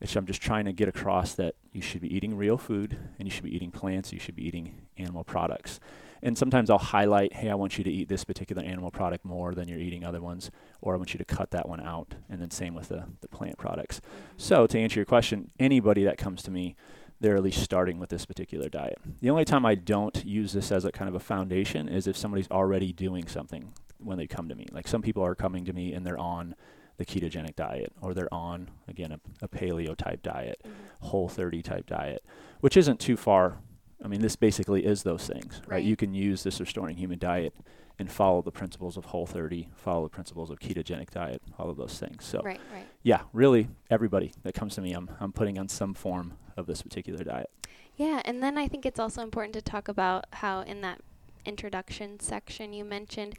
It's, 0.04 0.16
I'm 0.16 0.26
just 0.26 0.42
trying 0.42 0.66
to 0.66 0.74
get 0.74 0.88
across 0.88 1.34
that 1.36 1.56
you 1.72 1.82
should 1.82 2.02
be 2.02 2.14
eating 2.14 2.36
real 2.36 2.58
food 2.58 2.98
and 3.18 3.28
you 3.28 3.32
should 3.32 3.46
be 3.46 3.56
eating 3.56 3.72
plants. 3.72 4.12
You 4.12 4.20
should 4.20 4.36
be 4.36 4.46
eating 4.46 4.82
animal 4.98 5.24
products. 5.24 5.80
And 6.22 6.38
sometimes 6.38 6.70
I'll 6.70 6.78
highlight, 6.78 7.34
hey, 7.34 7.50
I 7.50 7.56
want 7.56 7.78
you 7.78 7.84
to 7.84 7.90
eat 7.90 8.10
this 8.10 8.24
particular 8.24 8.62
animal 8.64 8.92
product 8.92 9.26
more 9.26 9.56
than 9.56 9.68
you're 9.68 9.80
eating 9.80 10.06
other 10.06 10.22
ones, 10.22 10.52
or 10.81 10.94
I 10.94 10.98
want 10.98 11.14
you 11.14 11.18
to 11.18 11.26
cut 11.26 11.52
that 11.52 11.68
one 11.68 11.81
out. 11.81 12.16
And 12.30 12.42
then 12.42 12.52
same 12.52 12.76
with 12.76 12.90
the, 12.90 13.06
the 13.22 13.28
plant 13.28 13.57
products. 13.57 14.00
Mm-hmm. 14.00 14.33
So 14.38 14.68
to 14.68 14.80
answer 14.80 15.00
your 15.00 15.06
question, 15.06 15.52
anybody 15.57 16.04
that 16.04 16.18
comes 16.18 16.44
to 16.44 16.52
me, 16.52 16.76
they're 17.19 17.38
at 17.38 17.44
least 17.44 17.62
starting 17.62 18.00
with 18.00 18.10
this 18.10 18.26
particular 18.26 18.68
diet. 18.68 19.00
The 19.22 19.30
only 19.30 19.45
time 19.45 19.66
I 19.66 19.76
don't 19.76 20.26
use 20.26 20.52
this 20.52 20.72
as 20.72 20.83
a 20.83 20.92
kind 20.92 21.07
of 21.07 21.16
a 21.16 21.19
foundation 21.22 21.88
is 21.88 22.07
if 22.07 22.18
somebody's 22.18 22.52
already 22.52 22.92
doing 22.92 23.28
something 23.28 23.72
when 24.00 24.18
they 24.18 24.28
come 24.28 24.50
to 24.50 24.56
me. 24.56 24.68
Like 24.72 24.88
some 24.88 25.02
people 25.02 25.24
are 25.24 25.36
coming 25.36 25.64
to 25.66 25.74
me 25.74 25.94
and 25.94 26.06
they're 26.06 26.18
on 26.18 26.56
the 26.97 27.06
ketogenic 27.06 27.56
diet 27.56 27.92
or 28.02 28.14
they're 28.14 28.33
on 28.33 28.69
again 28.88 29.12
a, 29.12 29.19
a 29.42 29.47
paleo 29.47 29.95
type 29.95 30.21
diet, 30.21 30.62
mm-hmm. 30.66 31.06
whole 31.07 31.28
30 31.28 31.62
type 31.62 31.88
diet, 31.88 32.23
which 32.59 32.78
isn't 32.78 33.00
too 33.00 33.18
far 33.18 33.59
I 34.04 34.07
mean, 34.09 34.21
this 34.21 34.35
basically 34.35 34.85
is 34.85 35.04
those 35.04 35.26
things, 35.26 35.62
right? 35.62 35.76
right? 35.78 35.83
You 35.83 35.95
can 35.95 36.14
use 36.14 36.44
this 36.44 36.59
restoring 36.59 36.97
human 36.97 37.19
diet 37.19 37.54
and 38.00 38.12
follow 38.12 38.42
the 38.42 38.52
principles 38.52 38.97
of 38.97 39.06
Whole 39.06 39.26
30, 39.26 39.69
follow 39.76 40.04
the 40.04 40.09
principles 40.09 40.50
of 40.50 40.59
ketogenic 40.59 41.12
diet, 41.12 41.42
all 41.57 41.69
of 41.69 41.78
those 41.78 41.97
things. 42.00 42.26
So, 42.26 42.42
right, 42.44 42.59
right. 42.73 42.85
yeah, 43.04 43.21
really, 43.31 43.69
everybody 43.90 44.33
that 44.44 44.54
comes 44.54 44.76
to 44.76 44.81
me, 44.81 44.94
I'm 44.94 45.09
I'm 45.19 45.31
putting 45.31 45.57
on 45.57 45.69
some 45.69 45.94
form 45.94 46.33
of 46.57 46.66
this 46.66 46.81
particular 46.81 47.23
diet. 47.23 47.50
Yeah, 47.95 48.21
and 48.26 48.42
then 48.42 48.57
I 48.57 48.68
think 48.68 48.85
it's 48.85 49.00
also 49.00 49.21
important 49.21 49.54
to 49.54 49.62
talk 49.62 49.88
about 49.88 50.26
how 50.33 50.62
in 50.62 50.81
that 50.81 51.00
introduction 51.45 52.19
section 52.19 52.73
you 52.73 52.83
mentioned 52.83 53.35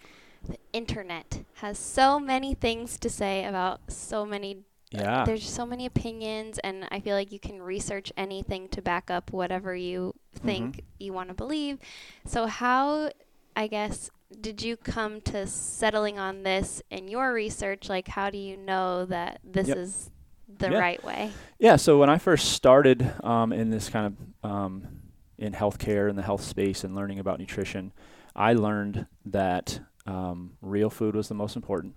the 0.48 0.58
internet 0.72 1.44
has 1.54 1.78
so 1.78 2.18
many 2.18 2.54
things 2.54 2.98
to 2.98 3.10
say 3.10 3.44
about 3.44 3.80
so 3.88 4.24
many 4.24 4.64
yeah. 4.94 5.24
there's 5.24 5.48
so 5.48 5.66
many 5.66 5.86
opinions, 5.86 6.58
and 6.60 6.86
I 6.90 7.00
feel 7.00 7.16
like 7.16 7.32
you 7.32 7.40
can 7.40 7.60
research 7.60 8.12
anything 8.16 8.68
to 8.68 8.82
back 8.82 9.10
up 9.10 9.32
whatever 9.32 9.74
you 9.74 10.14
think 10.32 10.76
mm-hmm. 10.76 10.86
you 10.98 11.12
want 11.12 11.28
to 11.28 11.34
believe. 11.34 11.78
So, 12.26 12.46
how, 12.46 13.10
I 13.56 13.66
guess, 13.66 14.10
did 14.40 14.62
you 14.62 14.76
come 14.76 15.20
to 15.22 15.46
settling 15.46 16.18
on 16.18 16.42
this 16.42 16.82
in 16.90 17.08
your 17.08 17.32
research? 17.32 17.88
Like, 17.88 18.08
how 18.08 18.30
do 18.30 18.38
you 18.38 18.56
know 18.56 19.04
that 19.06 19.40
this 19.44 19.68
yep. 19.68 19.76
is 19.76 20.10
the 20.58 20.70
yeah. 20.70 20.78
right 20.78 21.04
way? 21.04 21.32
Yeah. 21.58 21.76
So, 21.76 21.98
when 21.98 22.10
I 22.10 22.18
first 22.18 22.52
started 22.52 23.12
um, 23.24 23.52
in 23.52 23.70
this 23.70 23.88
kind 23.88 24.06
of 24.42 24.50
um, 24.50 24.86
in 25.38 25.52
healthcare 25.52 26.08
in 26.08 26.16
the 26.16 26.22
health 26.22 26.42
space 26.42 26.84
and 26.84 26.94
learning 26.94 27.18
about 27.18 27.38
nutrition, 27.38 27.92
I 28.36 28.52
learned 28.52 29.06
that 29.26 29.80
um, 30.06 30.52
real 30.60 30.90
food 30.90 31.14
was 31.14 31.28
the 31.28 31.34
most 31.34 31.56
important. 31.56 31.94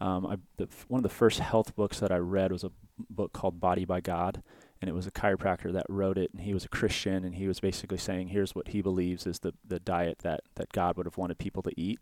Um, 0.00 0.26
I, 0.26 0.36
the, 0.56 0.68
one 0.86 1.00
of 1.00 1.02
the 1.02 1.08
first 1.08 1.40
health 1.40 1.74
books 1.74 1.98
that 2.00 2.12
I 2.12 2.18
read 2.18 2.52
was 2.52 2.64
a 2.64 2.70
book 3.10 3.32
called 3.32 3.60
Body 3.60 3.84
by 3.84 4.00
God, 4.00 4.42
and 4.80 4.88
it 4.88 4.92
was 4.92 5.06
a 5.06 5.10
chiropractor 5.10 5.72
that 5.72 5.86
wrote 5.88 6.18
it, 6.18 6.30
and 6.32 6.42
he 6.42 6.54
was 6.54 6.64
a 6.64 6.68
Christian, 6.68 7.24
and 7.24 7.34
he 7.34 7.48
was 7.48 7.58
basically 7.58 7.98
saying, 7.98 8.28
here's 8.28 8.54
what 8.54 8.68
he 8.68 8.80
believes 8.80 9.26
is 9.26 9.40
the, 9.40 9.54
the 9.66 9.80
diet 9.80 10.20
that, 10.20 10.42
that 10.54 10.72
God 10.72 10.96
would 10.96 11.06
have 11.06 11.18
wanted 11.18 11.38
people 11.38 11.62
to 11.64 11.72
eat. 11.80 11.98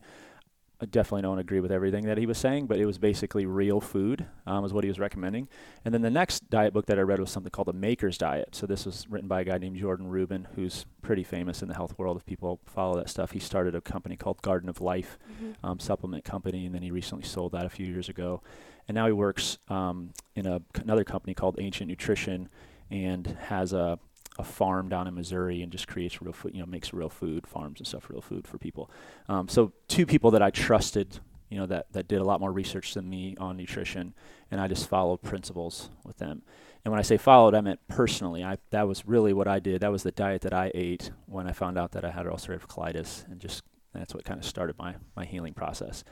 I 0.78 0.84
definitely 0.84 1.22
don't 1.22 1.38
agree 1.38 1.60
with 1.60 1.72
everything 1.72 2.04
that 2.04 2.18
he 2.18 2.26
was 2.26 2.36
saying, 2.36 2.66
but 2.66 2.78
it 2.78 2.84
was 2.84 2.98
basically 2.98 3.46
real 3.46 3.80
food, 3.80 4.26
um, 4.46 4.62
was 4.62 4.74
what 4.74 4.84
he 4.84 4.88
was 4.88 4.98
recommending. 4.98 5.48
And 5.86 5.94
then 5.94 6.02
the 6.02 6.10
next 6.10 6.50
diet 6.50 6.74
book 6.74 6.84
that 6.86 6.98
I 6.98 7.02
read 7.02 7.18
was 7.18 7.30
something 7.30 7.50
called 7.50 7.68
the 7.68 7.72
Maker's 7.72 8.18
Diet. 8.18 8.54
So 8.54 8.66
this 8.66 8.84
was 8.84 9.06
written 9.08 9.26
by 9.26 9.40
a 9.40 9.44
guy 9.44 9.56
named 9.56 9.78
Jordan 9.78 10.08
Rubin, 10.08 10.48
who's 10.54 10.84
pretty 11.00 11.24
famous 11.24 11.62
in 11.62 11.68
the 11.68 11.74
health 11.74 11.98
world. 11.98 12.18
If 12.18 12.26
people 12.26 12.60
follow 12.66 12.96
that 12.96 13.08
stuff, 13.08 13.30
he 13.30 13.38
started 13.38 13.74
a 13.74 13.80
company 13.80 14.16
called 14.16 14.42
Garden 14.42 14.68
of 14.68 14.82
Life, 14.82 15.18
Mm-hmm. 15.32 15.66
um, 15.66 15.78
supplement 15.80 16.24
company, 16.24 16.66
and 16.66 16.74
then 16.74 16.82
he 16.82 16.90
recently 16.90 17.24
sold 17.24 17.52
that 17.52 17.64
a 17.64 17.70
few 17.70 17.86
years 17.86 18.08
ago. 18.08 18.42
And 18.86 18.94
now 18.94 19.06
he 19.06 19.12
works 19.12 19.58
um, 19.68 20.10
in 20.34 20.46
a, 20.46 20.60
another 20.74 21.04
company 21.04 21.32
called 21.34 21.56
Ancient 21.58 21.88
Nutrition, 21.88 22.48
and 22.90 23.26
has 23.26 23.72
a 23.72 23.98
a 24.38 24.44
farm 24.44 24.88
down 24.88 25.06
in 25.06 25.14
Missouri 25.14 25.62
and 25.62 25.72
just 25.72 25.88
creates 25.88 26.20
real 26.20 26.32
food, 26.32 26.54
you 26.54 26.60
know, 26.60 26.66
makes 26.66 26.92
real 26.92 27.08
food, 27.08 27.46
farms 27.46 27.80
and 27.80 27.86
stuff, 27.86 28.10
real 28.10 28.20
food 28.20 28.46
for 28.46 28.58
people. 28.58 28.90
Um, 29.28 29.48
so 29.48 29.72
two 29.88 30.06
people 30.06 30.30
that 30.32 30.42
I 30.42 30.50
trusted, 30.50 31.20
you 31.48 31.58
know, 31.58 31.66
that, 31.66 31.92
that 31.92 32.08
did 32.08 32.20
a 32.20 32.24
lot 32.24 32.40
more 32.40 32.52
research 32.52 32.94
than 32.94 33.08
me 33.08 33.36
on 33.38 33.56
nutrition, 33.56 34.14
and 34.50 34.60
I 34.60 34.68
just 34.68 34.88
followed 34.88 35.22
principles 35.22 35.90
with 36.04 36.18
them. 36.18 36.42
And 36.84 36.92
when 36.92 36.98
I 36.98 37.02
say 37.02 37.16
followed, 37.16 37.54
I 37.54 37.60
meant 37.60 37.80
personally. 37.88 38.44
I 38.44 38.58
that 38.70 38.86
was 38.86 39.06
really 39.06 39.32
what 39.32 39.48
I 39.48 39.58
did. 39.58 39.80
That 39.80 39.90
was 39.90 40.04
the 40.04 40.12
diet 40.12 40.42
that 40.42 40.54
I 40.54 40.70
ate 40.72 41.10
when 41.26 41.48
I 41.48 41.52
found 41.52 41.76
out 41.76 41.92
that 41.92 42.04
I 42.04 42.10
had 42.10 42.26
ulcerative 42.26 42.68
colitis, 42.68 43.26
and 43.28 43.40
just 43.40 43.64
that's 43.92 44.14
what 44.14 44.24
kind 44.24 44.38
of 44.38 44.46
started 44.46 44.78
my 44.78 44.94
my 45.16 45.24
healing 45.24 45.52
process 45.52 46.04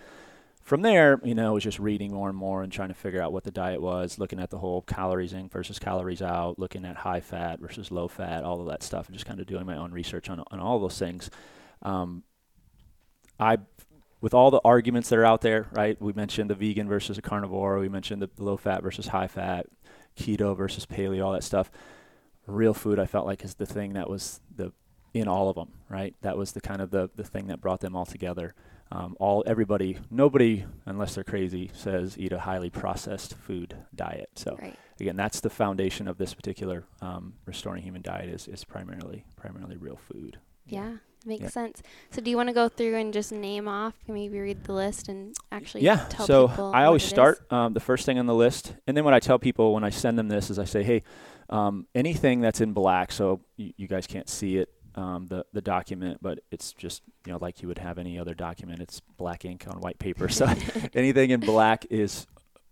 from 0.64 0.80
there, 0.80 1.20
you 1.22 1.34
know, 1.34 1.50
it 1.50 1.54
was 1.54 1.62
just 1.62 1.78
reading 1.78 2.12
more 2.12 2.30
and 2.30 2.38
more 2.38 2.62
and 2.62 2.72
trying 2.72 2.88
to 2.88 2.94
figure 2.94 3.20
out 3.20 3.34
what 3.34 3.44
the 3.44 3.50
diet 3.50 3.82
was, 3.82 4.18
looking 4.18 4.40
at 4.40 4.48
the 4.48 4.58
whole 4.58 4.80
calories 4.80 5.34
in 5.34 5.48
versus 5.48 5.78
calories 5.78 6.22
out, 6.22 6.58
looking 6.58 6.86
at 6.86 6.96
high 6.96 7.20
fat 7.20 7.60
versus 7.60 7.90
low 7.90 8.08
fat, 8.08 8.44
all 8.44 8.62
of 8.62 8.66
that 8.68 8.82
stuff, 8.82 9.06
and 9.06 9.14
just 9.14 9.26
kind 9.26 9.40
of 9.40 9.46
doing 9.46 9.66
my 9.66 9.76
own 9.76 9.92
research 9.92 10.30
on 10.30 10.42
on 10.50 10.60
all 10.60 10.80
those 10.80 10.98
things. 10.98 11.30
Um, 11.82 12.22
I, 13.38 13.58
with 14.22 14.32
all 14.32 14.50
the 14.50 14.60
arguments 14.64 15.10
that 15.10 15.18
are 15.18 15.24
out 15.26 15.42
there, 15.42 15.66
right? 15.72 16.00
We 16.00 16.14
mentioned 16.14 16.48
the 16.48 16.54
vegan 16.54 16.88
versus 16.88 17.18
a 17.18 17.22
carnivore. 17.22 17.78
We 17.78 17.90
mentioned 17.90 18.22
the 18.22 18.30
low 18.38 18.56
fat 18.56 18.82
versus 18.82 19.08
high 19.08 19.28
fat, 19.28 19.66
keto 20.18 20.56
versus 20.56 20.86
paleo, 20.86 21.26
all 21.26 21.32
that 21.32 21.44
stuff. 21.44 21.70
Real 22.46 22.72
food, 22.72 22.98
I 22.98 23.04
felt 23.04 23.26
like, 23.26 23.44
is 23.44 23.56
the 23.56 23.66
thing 23.66 23.92
that 23.92 24.08
was 24.08 24.40
the 24.54 24.72
in 25.14 25.26
all 25.28 25.48
of 25.48 25.54
them, 25.56 25.68
right? 25.88 26.14
That 26.22 26.36
was 26.36 26.52
the 26.52 26.60
kind 26.60 26.82
of 26.82 26.90
the 26.90 27.08
the 27.16 27.24
thing 27.24 27.46
that 27.46 27.60
brought 27.60 27.80
them 27.80 27.96
all 27.96 28.04
together 28.06 28.54
um, 28.92 29.16
all 29.18 29.42
everybody 29.46 29.98
nobody 30.10 30.64
unless 30.84 31.14
they're 31.14 31.24
crazy 31.24 31.70
says 31.72 32.16
eat 32.18 32.32
a 32.32 32.38
highly 32.40 32.68
processed 32.68 33.34
food 33.34 33.74
diet 33.94 34.28
so 34.36 34.58
Right. 34.60 34.76
again 35.00 35.16
that's 35.16 35.40
the 35.40 35.48
foundation 35.48 36.06
of 36.06 36.18
this 36.18 36.34
particular 36.34 36.84
um, 37.00 37.32
restoring 37.46 37.82
human 37.82 38.02
diet 38.02 38.28
is, 38.28 38.46
is 38.46 38.62
primarily 38.62 39.24
primarily 39.36 39.78
real 39.78 39.96
food 39.96 40.38
Yeah, 40.66 40.96
makes 41.24 41.44
Yeah. 41.44 41.48
sense. 41.48 41.82
So, 42.10 42.20
do 42.20 42.30
you 42.30 42.36
want 42.36 42.50
to 42.50 42.52
go 42.52 42.68
through 42.68 42.96
and 42.96 43.12
just 43.12 43.32
name 43.32 43.66
off, 43.68 43.94
maybe 44.06 44.38
read 44.38 44.62
the 44.64 44.74
list 44.74 45.08
and 45.08 45.34
actually 45.50 45.82
yeah 45.82 46.04
tell 46.10 46.26
so 46.26 46.48
people 46.48 46.70
i 46.74 46.84
always 46.84 47.02
start 47.02 47.50
um, 47.50 47.72
the 47.72 47.80
first 47.80 48.04
thing 48.04 48.18
on 48.18 48.26
the 48.26 48.34
list 48.34 48.74
and 48.86 48.94
then 48.96 49.02
what 49.04 49.14
i 49.14 49.18
tell 49.18 49.38
people 49.38 49.72
when 49.72 49.82
i 49.82 49.90
send 49.90 50.18
them 50.18 50.28
this 50.28 50.50
is 50.50 50.58
i 50.58 50.64
say 50.64 50.82
hey 50.82 51.02
um, 51.48 51.86
anything 51.94 52.40
that's 52.42 52.60
in 52.60 52.72
black 52.74 53.10
so 53.12 53.40
you, 53.56 53.72
you 53.76 53.88
guys 53.88 54.06
can't 54.06 54.28
see 54.28 54.58
it 54.58 54.68
um, 54.96 55.26
the 55.28 55.44
the 55.52 55.60
document 55.60 56.18
but 56.22 56.40
it's 56.50 56.72
just 56.72 57.02
you 57.26 57.32
know 57.32 57.38
like 57.40 57.62
you 57.62 57.68
would 57.68 57.78
have 57.78 57.98
any 57.98 58.18
other 58.18 58.34
document. 58.34 58.80
It's 58.80 59.00
black 59.16 59.44
ink 59.44 59.66
on 59.68 59.80
white 59.80 59.98
paper. 59.98 60.28
So 60.28 60.46
anything 60.94 61.30
in 61.30 61.40
black 61.40 61.86
is 61.90 62.26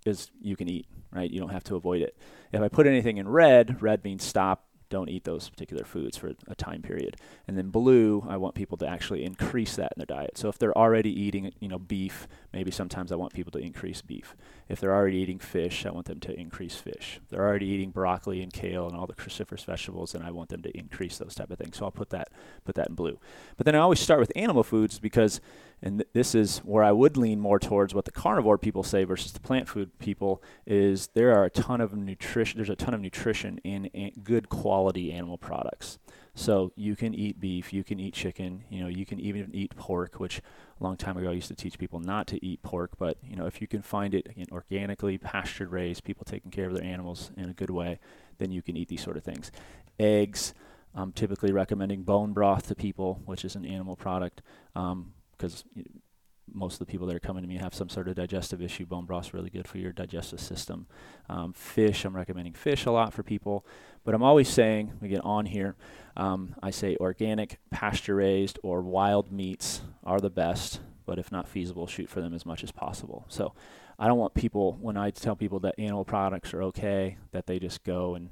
is 0.05 0.31
you 0.41 0.57
can 0.57 0.69
eat 0.69 0.87
right? 1.12 1.31
You 1.31 1.41
don't 1.41 1.50
have 1.50 1.64
to 1.64 1.76
avoid 1.76 2.02
it. 2.02 2.17
If 2.52 2.61
i 2.61 2.69
put 2.69 2.87
anything 2.87 3.19
in 3.19 3.29
red 3.29 3.83
red 3.83 4.05
means 4.05 4.25
stop 4.25 4.64
don't 4.93 5.09
eat 5.09 5.25
those 5.25 5.49
particular 5.49 5.85
foods 5.85 6.19
for 6.19 6.35
a 6.47 6.55
time 6.55 6.83
period. 6.83 7.17
And 7.49 7.57
then 7.57 7.71
blue 7.71 8.25
i 8.29 8.37
want 8.37 8.55
people 8.55 8.77
to 8.77 8.87
actually 8.87 9.25
increase 9.25 9.75
that 9.77 9.93
in 9.97 9.99
their 9.99 10.07
diet. 10.19 10.37
So 10.37 10.49
if 10.51 10.59
they're 10.59 10.77
already 10.77 11.11
eating 11.11 11.51
you 11.61 11.69
know 11.69 11.79
beef 11.79 12.29
maybe 12.53 12.71
sometimes 12.71 13.11
i 13.11 13.17
want 13.17 13.33
people 13.33 13.51
to 13.53 13.59
increase 13.59 14.03
beef. 14.03 14.37
If 14.69 14.81
they're 14.81 14.95
already 14.95 15.17
eating 15.17 15.39
fish 15.39 15.87
i 15.87 15.91
want 15.91 16.07
them 16.07 16.21
to 16.21 16.39
increase 16.39 16.77
fish. 16.77 17.21
If 17.25 17.31
they're 17.31 17.49
already 17.49 17.67
eating 17.67 17.91
broccoli 17.91 18.43
and 18.43 18.53
kale 18.53 18.87
and 18.87 18.95
all 18.95 19.07
the 19.07 19.15
cruciferous 19.15 19.65
vegetables 19.65 20.13
then 20.13 20.23
i 20.23 20.31
want 20.31 20.51
them 20.51 20.63
to 20.63 20.77
increase 20.77 21.17
those 21.17 21.35
type 21.35 21.51
of 21.51 21.59
things. 21.59 21.79
So 21.79 21.87
i'll 21.87 21.91
put 21.91 22.11
that 22.11 22.29
put 22.65 22.75
that 22.75 22.91
in 22.91 22.95
blue. 22.95 23.19
But 23.57 23.65
then 23.65 23.75
i 23.75 23.79
always 23.79 24.01
start 24.01 24.21
with 24.21 24.31
animal 24.37 24.63
foods 24.63 24.99
because 24.99 25.41
and 25.83 25.99
th- 25.99 26.09
this 26.12 26.35
is 26.35 26.59
where 26.59 26.85
I 26.85 26.93
would 26.93 27.17
lean 27.17 27.41
more 27.41 27.59
towards 27.59 27.93
what 27.93 28.05
the 28.05 28.12
carnivore 28.12 28.57
people 28.57 28.85
say 28.85 29.03
versus 29.05 29.33
the 29.33 29.41
plant 29.41 29.69
food 29.69 29.99
people 29.99 30.43
is 30.65 31.09
there 31.15 31.35
are 31.37 31.45
a 31.45 31.51
ton 31.51 31.81
of 31.81 31.95
nutrition 31.95 32.59
there's 32.59 32.71
a 32.71 32.77
ton 32.77 32.95
of 32.95 33.01
nutrition 33.01 33.59
in 33.65 33.91
good 34.23 34.49
quality 34.49 35.12
animal 35.12 35.39
products. 35.39 35.99
So 36.35 36.73
you 36.77 36.97
can 36.97 37.15
eat 37.15 37.41
beef 37.41 37.73
you 37.73 37.83
can 37.83 37.99
eat 37.99 38.15
chicken 38.15 38.65
you 38.71 38.81
know 38.81 38.89
you 38.89 39.05
can 39.05 39.19
even 39.19 39.51
eat 39.53 39.75
pork 39.77 40.21
which 40.21 40.41
a 40.81 40.85
long 40.85 40.97
time 40.97 41.17
ago 41.17 41.31
I 41.31 41.33
used 41.33 41.49
to 41.49 41.55
teach 41.55 41.79
people 41.79 41.99
not 42.01 42.27
to 42.29 42.45
eat 42.45 42.62
pork. 42.62 42.93
But 42.97 43.19
you 43.23 43.35
know 43.35 43.47
if 43.47 43.61
you 43.61 43.67
can 43.67 43.83
find 43.83 44.15
it 44.15 44.29
again, 44.29 44.47
organically 44.53 45.19
pastured 45.19 45.73
raised 45.73 46.05
people 46.05 46.25
taking 46.25 46.53
care 46.53 46.69
of 46.69 46.75
their 46.75 46.85
animals 46.85 47.33
in 47.37 47.51
a 47.51 47.55
good 47.55 47.71
way 47.71 47.99
then 48.39 48.53
you 48.53 48.62
can 48.62 48.77
eat 48.77 48.89
these 48.89 49.03
sort 49.03 49.17
of 49.17 49.25
things. 49.25 49.51
Eggs 49.99 50.55
I'm 50.95 51.11
typically 51.11 51.53
recommending 51.53 52.03
bone 52.03 52.33
broth 52.33 52.69
to 52.69 52.77
people 52.77 53.21
which 53.25 53.45
is 53.45 53.57
an 53.57 53.67
animal 53.67 53.97
product. 53.97 54.43
Um, 54.77 55.15
because 55.43 55.65
most 56.53 56.75
of 56.75 56.79
the 56.81 56.87
people 56.87 57.07
that 57.07 57.17
are 57.17 57.21
coming 57.21 57.43
to 57.43 57.49
me 57.49 57.57
have 57.57 57.75
some 57.75 57.89
sort 57.89 58.07
of 58.07 58.15
digestive 58.15 58.63
issue. 58.63 58.87
Bone 58.87 59.07
broth's 59.07 59.35
really 59.35 59.51
good 59.51 59.67
for 59.67 59.79
your 59.79 59.93
digestive 59.93 60.41
system. 60.41 60.87
Um, 61.29 61.53
fish, 61.53 62.05
I'm 62.05 62.15
recommending 62.15 62.53
fish 62.53 62.87
a 62.87 62.91
lot 62.91 63.13
for 63.13 63.23
people, 63.23 63.67
but 64.05 64.15
I'm 64.15 64.23
always 64.23 64.49
saying 64.49 64.93
we 65.01 65.09
get 65.09 65.25
on 65.25 65.47
here. 65.47 65.75
Um, 66.17 66.55
I 66.63 66.71
say 66.71 66.97
organic, 67.01 67.59
pasture 67.71 68.17
raised, 68.17 68.59
or 68.63 68.83
wild 68.83 69.33
meats 69.33 69.81
are 70.05 70.21
the 70.21 70.31
best, 70.31 70.81
but 71.07 71.19
if 71.19 71.33
not 71.33 71.49
feasible, 71.49 71.87
shoot 71.87 72.09
for 72.09 72.21
them 72.21 72.35
as 72.35 72.47
much 72.47 72.63
as 72.63 72.71
possible. 72.71 73.25
So 73.29 73.55
I 73.99 74.07
don't 74.07 74.19
want 74.19 74.35
people 74.35 74.79
when 74.81 74.97
I 74.97 75.11
tell 75.11 75.35
people 75.35 75.59
that 75.61 75.75
animal 75.79 76.05
products 76.05 76.55
are 76.55 76.63
okay 76.65 77.17
that 77.33 77.47
they 77.47 77.59
just 77.59 77.83
go 77.83 78.15
and 78.15 78.31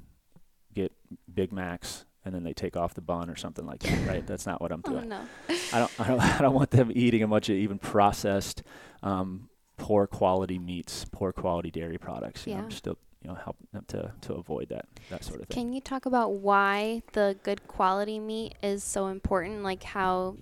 get 0.73 0.93
Big 1.33 1.51
Macs 1.51 2.05
and 2.25 2.33
then 2.35 2.43
they 2.43 2.53
take 2.53 2.75
off 2.77 2.93
the 2.93 3.01
bun 3.01 3.29
or 3.29 3.35
something 3.35 3.65
like 3.65 3.79
that, 3.79 4.07
right? 4.07 4.25
That's 4.25 4.45
not 4.45 4.61
what 4.61 4.71
I'm 4.71 4.81
doing. 4.81 4.97
Oh 4.97 4.99
doing. 5.01 5.09
no. 5.09 5.55
I 5.73 5.79
don't, 5.79 5.91
I 5.99 6.07
don't, 6.07 6.21
I 6.39 6.41
don't 6.41 6.53
want 6.53 6.71
them 6.71 6.91
eating 6.93 7.23
a 7.23 7.27
bunch 7.27 7.49
of 7.49 7.55
even 7.55 7.79
processed, 7.79 8.63
um, 9.03 9.49
poor 9.77 10.05
quality 10.07 10.59
meats, 10.59 11.05
poor 11.11 11.31
quality 11.31 11.71
dairy 11.71 11.97
products. 11.97 12.45
You 12.45 12.53
know, 12.53 12.59
Yeah. 12.59 12.65
I'm 12.65 12.71
still, 12.71 12.97
you 13.23 13.29
know, 13.29 13.35
help 13.35 13.57
them 13.73 13.85
to, 13.87 14.11
to 14.21 14.33
avoid 14.33 14.69
that, 14.69 14.85
that 15.09 15.23
sort 15.23 15.41
of 15.41 15.47
thing. 15.47 15.55
Can 15.55 15.73
you 15.73 15.81
talk 15.81 16.05
about 16.05 16.33
why 16.33 17.01
the 17.13 17.37
good 17.43 17.67
quality 17.67 18.19
meat 18.19 18.55
is 18.61 18.83
so 18.83 19.07
important? 19.07 19.63
Like 19.63 19.83
how 19.83 20.37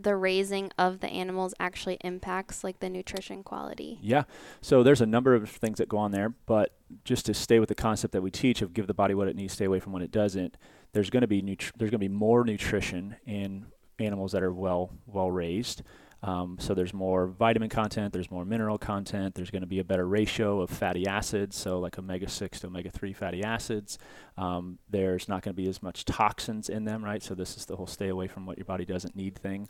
the 0.00 0.14
raising 0.14 0.70
of 0.78 1.00
the 1.00 1.08
animals 1.08 1.54
actually 1.58 1.98
impacts 2.04 2.62
like 2.62 2.78
the 2.78 2.88
nutrition 2.88 3.42
quality. 3.42 3.98
Yeah. 4.00 4.24
So 4.60 4.84
there's 4.84 5.00
a 5.00 5.06
number 5.06 5.34
of 5.34 5.50
things 5.50 5.78
that 5.78 5.88
go 5.88 5.98
on 5.98 6.12
there, 6.12 6.32
but 6.46 6.72
just 7.04 7.26
to 7.26 7.34
stay 7.34 7.58
with 7.58 7.68
the 7.68 7.74
concept 7.74 8.12
that 8.12 8.22
we 8.22 8.30
teach 8.30 8.62
of 8.62 8.72
give 8.72 8.86
the 8.86 8.94
body 8.94 9.14
what 9.14 9.26
it 9.26 9.34
needs, 9.34 9.54
stay 9.54 9.64
away 9.64 9.80
from 9.80 9.92
what 9.92 10.02
it 10.02 10.12
doesn't. 10.12 10.56
There's 10.98 11.10
going 11.10 11.20
to 11.20 11.28
be 11.28 11.42
nutri- 11.42 11.70
there's 11.76 11.92
going 11.92 12.00
to 12.00 12.08
be 12.08 12.08
more 12.08 12.42
nutrition 12.42 13.14
in 13.24 13.66
animals 14.00 14.32
that 14.32 14.42
are 14.42 14.52
well 14.52 14.90
well 15.06 15.30
raised. 15.30 15.82
Um, 16.24 16.56
so 16.58 16.74
there's 16.74 16.92
more 16.92 17.28
vitamin 17.28 17.68
content, 17.68 18.12
there's 18.12 18.32
more 18.32 18.44
mineral 18.44 18.78
content, 18.78 19.36
there's 19.36 19.52
going 19.52 19.62
to 19.62 19.68
be 19.68 19.78
a 19.78 19.84
better 19.84 20.08
ratio 20.08 20.60
of 20.60 20.70
fatty 20.70 21.06
acids, 21.06 21.54
so 21.54 21.78
like 21.78 21.96
omega 22.00 22.28
6 22.28 22.58
to 22.58 22.66
omega 22.66 22.90
3 22.90 23.12
fatty 23.12 23.44
acids. 23.44 23.96
Um, 24.36 24.80
there's 24.90 25.28
not 25.28 25.42
going 25.42 25.54
to 25.54 25.62
be 25.62 25.68
as 25.68 25.84
much 25.84 26.04
toxins 26.04 26.68
in 26.68 26.84
them, 26.84 27.04
right? 27.04 27.22
So 27.22 27.36
this 27.36 27.56
is 27.56 27.64
the 27.66 27.76
whole 27.76 27.86
stay 27.86 28.08
away 28.08 28.26
from 28.26 28.44
what 28.44 28.58
your 28.58 28.64
body 28.64 28.84
doesn't 28.84 29.14
need 29.14 29.38
thing. 29.38 29.68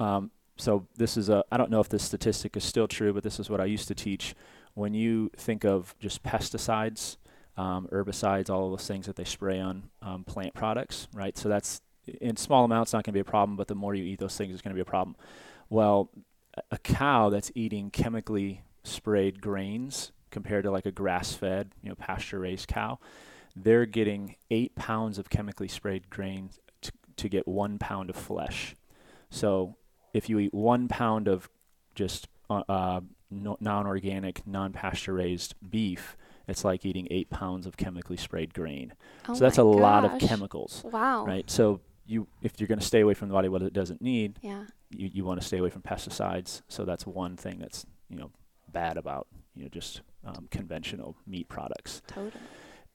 Um, 0.00 0.32
so 0.58 0.86
this 0.98 1.16
is 1.16 1.30
a 1.30 1.42
I 1.50 1.56
don't 1.56 1.70
know 1.70 1.80
if 1.80 1.88
this 1.88 2.04
statistic 2.04 2.58
is 2.58 2.64
still 2.64 2.88
true, 2.88 3.14
but 3.14 3.22
this 3.22 3.40
is 3.40 3.48
what 3.48 3.62
I 3.62 3.64
used 3.64 3.88
to 3.88 3.94
teach. 3.94 4.34
When 4.74 4.92
you 4.92 5.30
think 5.34 5.64
of 5.64 5.94
just 5.98 6.22
pesticides, 6.22 7.16
um, 7.56 7.88
herbicides, 7.92 8.50
all 8.50 8.70
those 8.70 8.86
things 8.86 9.06
that 9.06 9.16
they 9.16 9.24
spray 9.24 9.60
on 9.60 9.90
um, 10.00 10.24
plant 10.24 10.54
products, 10.54 11.08
right? 11.12 11.36
So 11.36 11.48
that's 11.48 11.80
in 12.20 12.36
small 12.36 12.64
amounts 12.64 12.92
not 12.92 13.04
going 13.04 13.12
to 13.12 13.16
be 13.16 13.20
a 13.20 13.24
problem, 13.24 13.56
but 13.56 13.68
the 13.68 13.74
more 13.74 13.94
you 13.94 14.04
eat 14.04 14.18
those 14.18 14.36
things, 14.36 14.52
it's 14.52 14.62
going 14.62 14.74
to 14.74 14.74
be 14.74 14.80
a 14.80 14.84
problem. 14.84 15.16
Well, 15.68 16.10
a- 16.56 16.62
a 16.72 16.78
cow 16.78 17.30
that's 17.30 17.52
eating 17.54 17.90
chemically 17.90 18.62
sprayed 18.84 19.40
grains 19.40 20.12
compared 20.30 20.64
to 20.64 20.70
like 20.70 20.86
a 20.86 20.90
grass-fed, 20.90 21.70
you 21.82 21.88
know, 21.90 21.94
pasture-raised 21.94 22.66
cow, 22.66 22.98
they're 23.54 23.86
getting 23.86 24.36
eight 24.50 24.74
pounds 24.74 25.18
of 25.18 25.28
chemically 25.28 25.68
sprayed 25.68 26.08
grain 26.08 26.50
t- 26.80 26.90
to 27.16 27.28
get 27.28 27.46
one 27.46 27.78
pound 27.78 28.08
of 28.08 28.16
flesh. 28.16 28.74
So 29.30 29.76
if 30.14 30.28
you 30.28 30.38
eat 30.38 30.54
one 30.54 30.88
pound 30.88 31.28
of 31.28 31.50
just 31.94 32.28
uh, 32.48 32.62
uh, 32.68 33.00
non-organic, 33.30 34.46
non-pasture-raised 34.46 35.54
beef, 35.70 36.16
it's 36.52 36.64
like 36.64 36.86
eating 36.86 37.08
eight 37.10 37.28
pounds 37.30 37.66
of 37.66 37.76
chemically 37.76 38.16
sprayed 38.16 38.54
grain. 38.54 38.92
Oh 39.28 39.34
so 39.34 39.40
that's 39.40 39.58
a 39.58 39.64
my 39.64 39.70
lot 39.70 40.04
of 40.04 40.20
chemicals, 40.20 40.82
Wow. 40.84 41.26
right? 41.26 41.50
So 41.50 41.80
you, 42.06 42.26
if 42.42 42.60
you're 42.60 42.68
going 42.68 42.78
to 42.78 42.84
stay 42.86 43.00
away 43.00 43.14
from 43.14 43.28
the 43.28 43.34
body 43.34 43.48
what 43.48 43.62
it 43.62 43.72
doesn't 43.72 44.00
need, 44.00 44.38
Yeah. 44.42 44.64
you, 44.90 45.10
you 45.12 45.24
want 45.24 45.40
to 45.40 45.46
stay 45.46 45.58
away 45.58 45.70
from 45.70 45.82
pesticides. 45.82 46.62
So 46.68 46.84
that's 46.84 47.06
one 47.06 47.36
thing 47.36 47.58
that's 47.58 47.84
you 48.08 48.16
know 48.16 48.30
bad 48.72 48.96
about 48.96 49.26
you 49.56 49.62
know 49.64 49.68
just 49.68 50.02
um, 50.24 50.46
conventional 50.50 51.16
meat 51.26 51.48
products. 51.48 52.00
Totally. 52.06 52.32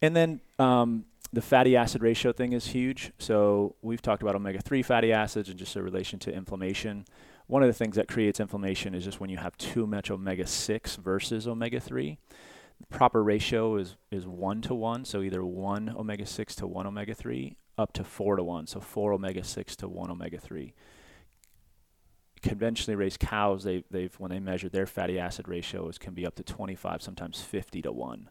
And 0.01 0.15
then 0.15 0.39
um, 0.59 1.05
the 1.33 1.41
fatty 1.41 1.75
acid 1.75 2.01
ratio 2.01 2.31
thing 2.31 2.53
is 2.53 2.67
huge. 2.67 3.11
So 3.17 3.75
we've 3.81 4.01
talked 4.01 4.21
about 4.21 4.35
omega 4.35 4.61
3 4.61 4.81
fatty 4.83 5.11
acids 5.11 5.49
and 5.49 5.57
just 5.57 5.75
a 5.75 5.81
relation 5.81 6.19
to 6.19 6.31
inflammation. 6.31 7.05
one 7.47 7.63
of 7.63 7.67
the 7.67 7.73
things 7.73 7.95
that 7.95 8.07
creates 8.07 8.39
inflammation 8.39 8.93
is 8.93 9.03
just 9.03 9.19
when 9.19 9.29
you 9.29 9.37
have 9.37 9.57
too 9.57 9.87
much 9.87 10.11
omega 10.11 10.45
6 10.45 10.95
versus 10.97 11.47
omega 11.47 11.79
3. 11.79 12.17
The 12.79 12.87
proper 12.87 13.23
ratio 13.23 13.75
is, 13.77 13.95
is 14.11 14.27
1 14.27 14.61
to 14.63 14.75
1, 14.75 15.05
so 15.05 15.21
either 15.21 15.43
1 15.43 15.95
omega 15.97 16.25
6 16.25 16.55
to 16.55 16.67
1 16.67 16.87
omega 16.87 17.13
3, 17.13 17.57
up 17.77 17.93
to 17.93 18.03
4 18.03 18.37
to 18.37 18.43
1, 18.43 18.67
so 18.67 18.79
4 18.79 19.13
omega 19.13 19.43
6 19.43 19.75
to 19.77 19.87
1 19.87 20.11
omega 20.11 20.39
3. 20.39 20.73
Conventionally 22.41 22.95
raised 22.95 23.19
cows, 23.19 23.63
they, 23.63 23.83
they've 23.89 24.13
when 24.19 24.29
they 24.29 24.39
measure 24.39 24.69
their 24.69 24.85
fatty 24.85 25.19
acid 25.19 25.47
ratios, 25.47 25.97
can 25.97 26.13
be 26.13 26.25
up 26.25 26.35
to 26.35 26.43
25, 26.43 27.01
sometimes 27.01 27.41
50 27.41 27.81
to 27.81 27.91
1. 27.91 28.29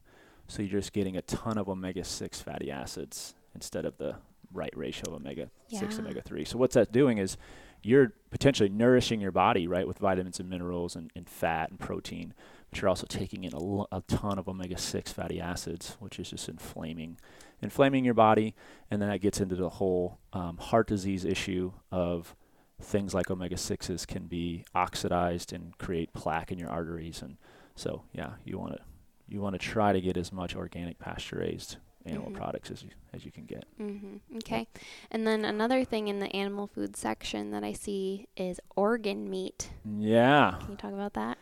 So 0.48 0.62
you're 0.62 0.80
just 0.80 0.92
getting 0.92 1.16
a 1.16 1.22
ton 1.22 1.58
of 1.58 1.68
omega 1.68 2.04
6 2.04 2.40
fatty 2.40 2.70
acids 2.70 3.34
instead 3.54 3.84
of 3.84 3.98
the 3.98 4.16
right 4.52 4.72
ratio 4.76 5.10
of 5.10 5.20
omega 5.20 5.50
yeah. 5.68 5.80
6 5.80 5.98
omega 5.98 6.22
3. 6.22 6.44
So 6.44 6.56
what's 6.56 6.74
that 6.74 6.92
doing 6.92 7.18
is 7.18 7.36
you're 7.82 8.12
potentially 8.30 8.68
nourishing 8.68 9.20
your 9.20 9.32
body, 9.32 9.66
right, 9.66 9.86
with 9.86 9.98
vitamins 9.98 10.40
and 10.40 10.48
minerals 10.48 10.96
and, 10.96 11.10
and 11.14 11.28
fat 11.28 11.70
and 11.70 11.78
protein, 11.78 12.34
but 12.76 12.82
you're 12.82 12.90
also 12.90 13.06
taking 13.06 13.44
in 13.44 13.54
a, 13.54 13.58
l- 13.58 13.88
a 13.90 14.02
ton 14.02 14.38
of 14.38 14.48
omega 14.48 14.76
6 14.76 15.12
fatty 15.12 15.40
acids, 15.40 15.96
which 15.98 16.18
is 16.18 16.28
just 16.28 16.46
inflaming 16.46 17.16
inflaming 17.62 18.04
your 18.04 18.12
body. 18.12 18.54
And 18.90 19.00
then 19.00 19.08
that 19.08 19.22
gets 19.22 19.40
into 19.40 19.56
the 19.56 19.70
whole 19.70 20.18
um, 20.34 20.58
heart 20.58 20.86
disease 20.86 21.24
issue 21.24 21.72
of 21.90 22.36
things 22.82 23.14
like 23.14 23.30
omega 23.30 23.56
6s 23.56 24.06
can 24.06 24.26
be 24.26 24.66
oxidized 24.74 25.54
and 25.54 25.76
create 25.78 26.12
plaque 26.12 26.52
in 26.52 26.58
your 26.58 26.68
arteries. 26.68 27.22
And 27.22 27.38
so, 27.74 28.02
yeah, 28.12 28.32
you 28.44 28.58
want 28.58 28.74
to 28.74 28.80
you 29.26 29.40
want 29.40 29.54
to 29.54 29.58
try 29.58 29.94
to 29.94 30.00
get 30.00 30.18
as 30.18 30.30
much 30.30 30.54
organic 30.54 30.98
pasture 30.98 31.38
raised 31.38 31.78
animal 32.04 32.28
mm-hmm. 32.28 32.36
products 32.36 32.70
as 32.70 32.82
you 32.82 32.90
as 33.14 33.24
you 33.24 33.32
can 33.32 33.46
get. 33.46 33.64
Mm-hmm. 33.80 34.36
Okay, 34.36 34.68
and 35.10 35.26
then 35.26 35.46
another 35.46 35.82
thing 35.82 36.08
in 36.08 36.20
the 36.20 36.28
animal 36.36 36.66
food 36.66 36.94
section 36.94 37.52
that 37.52 37.64
I 37.64 37.72
see 37.72 38.28
is 38.36 38.60
organ 38.76 39.30
meat. 39.30 39.70
Yeah. 39.98 40.56
Can 40.60 40.72
you 40.72 40.76
talk 40.76 40.92
about 40.92 41.14
that? 41.14 41.38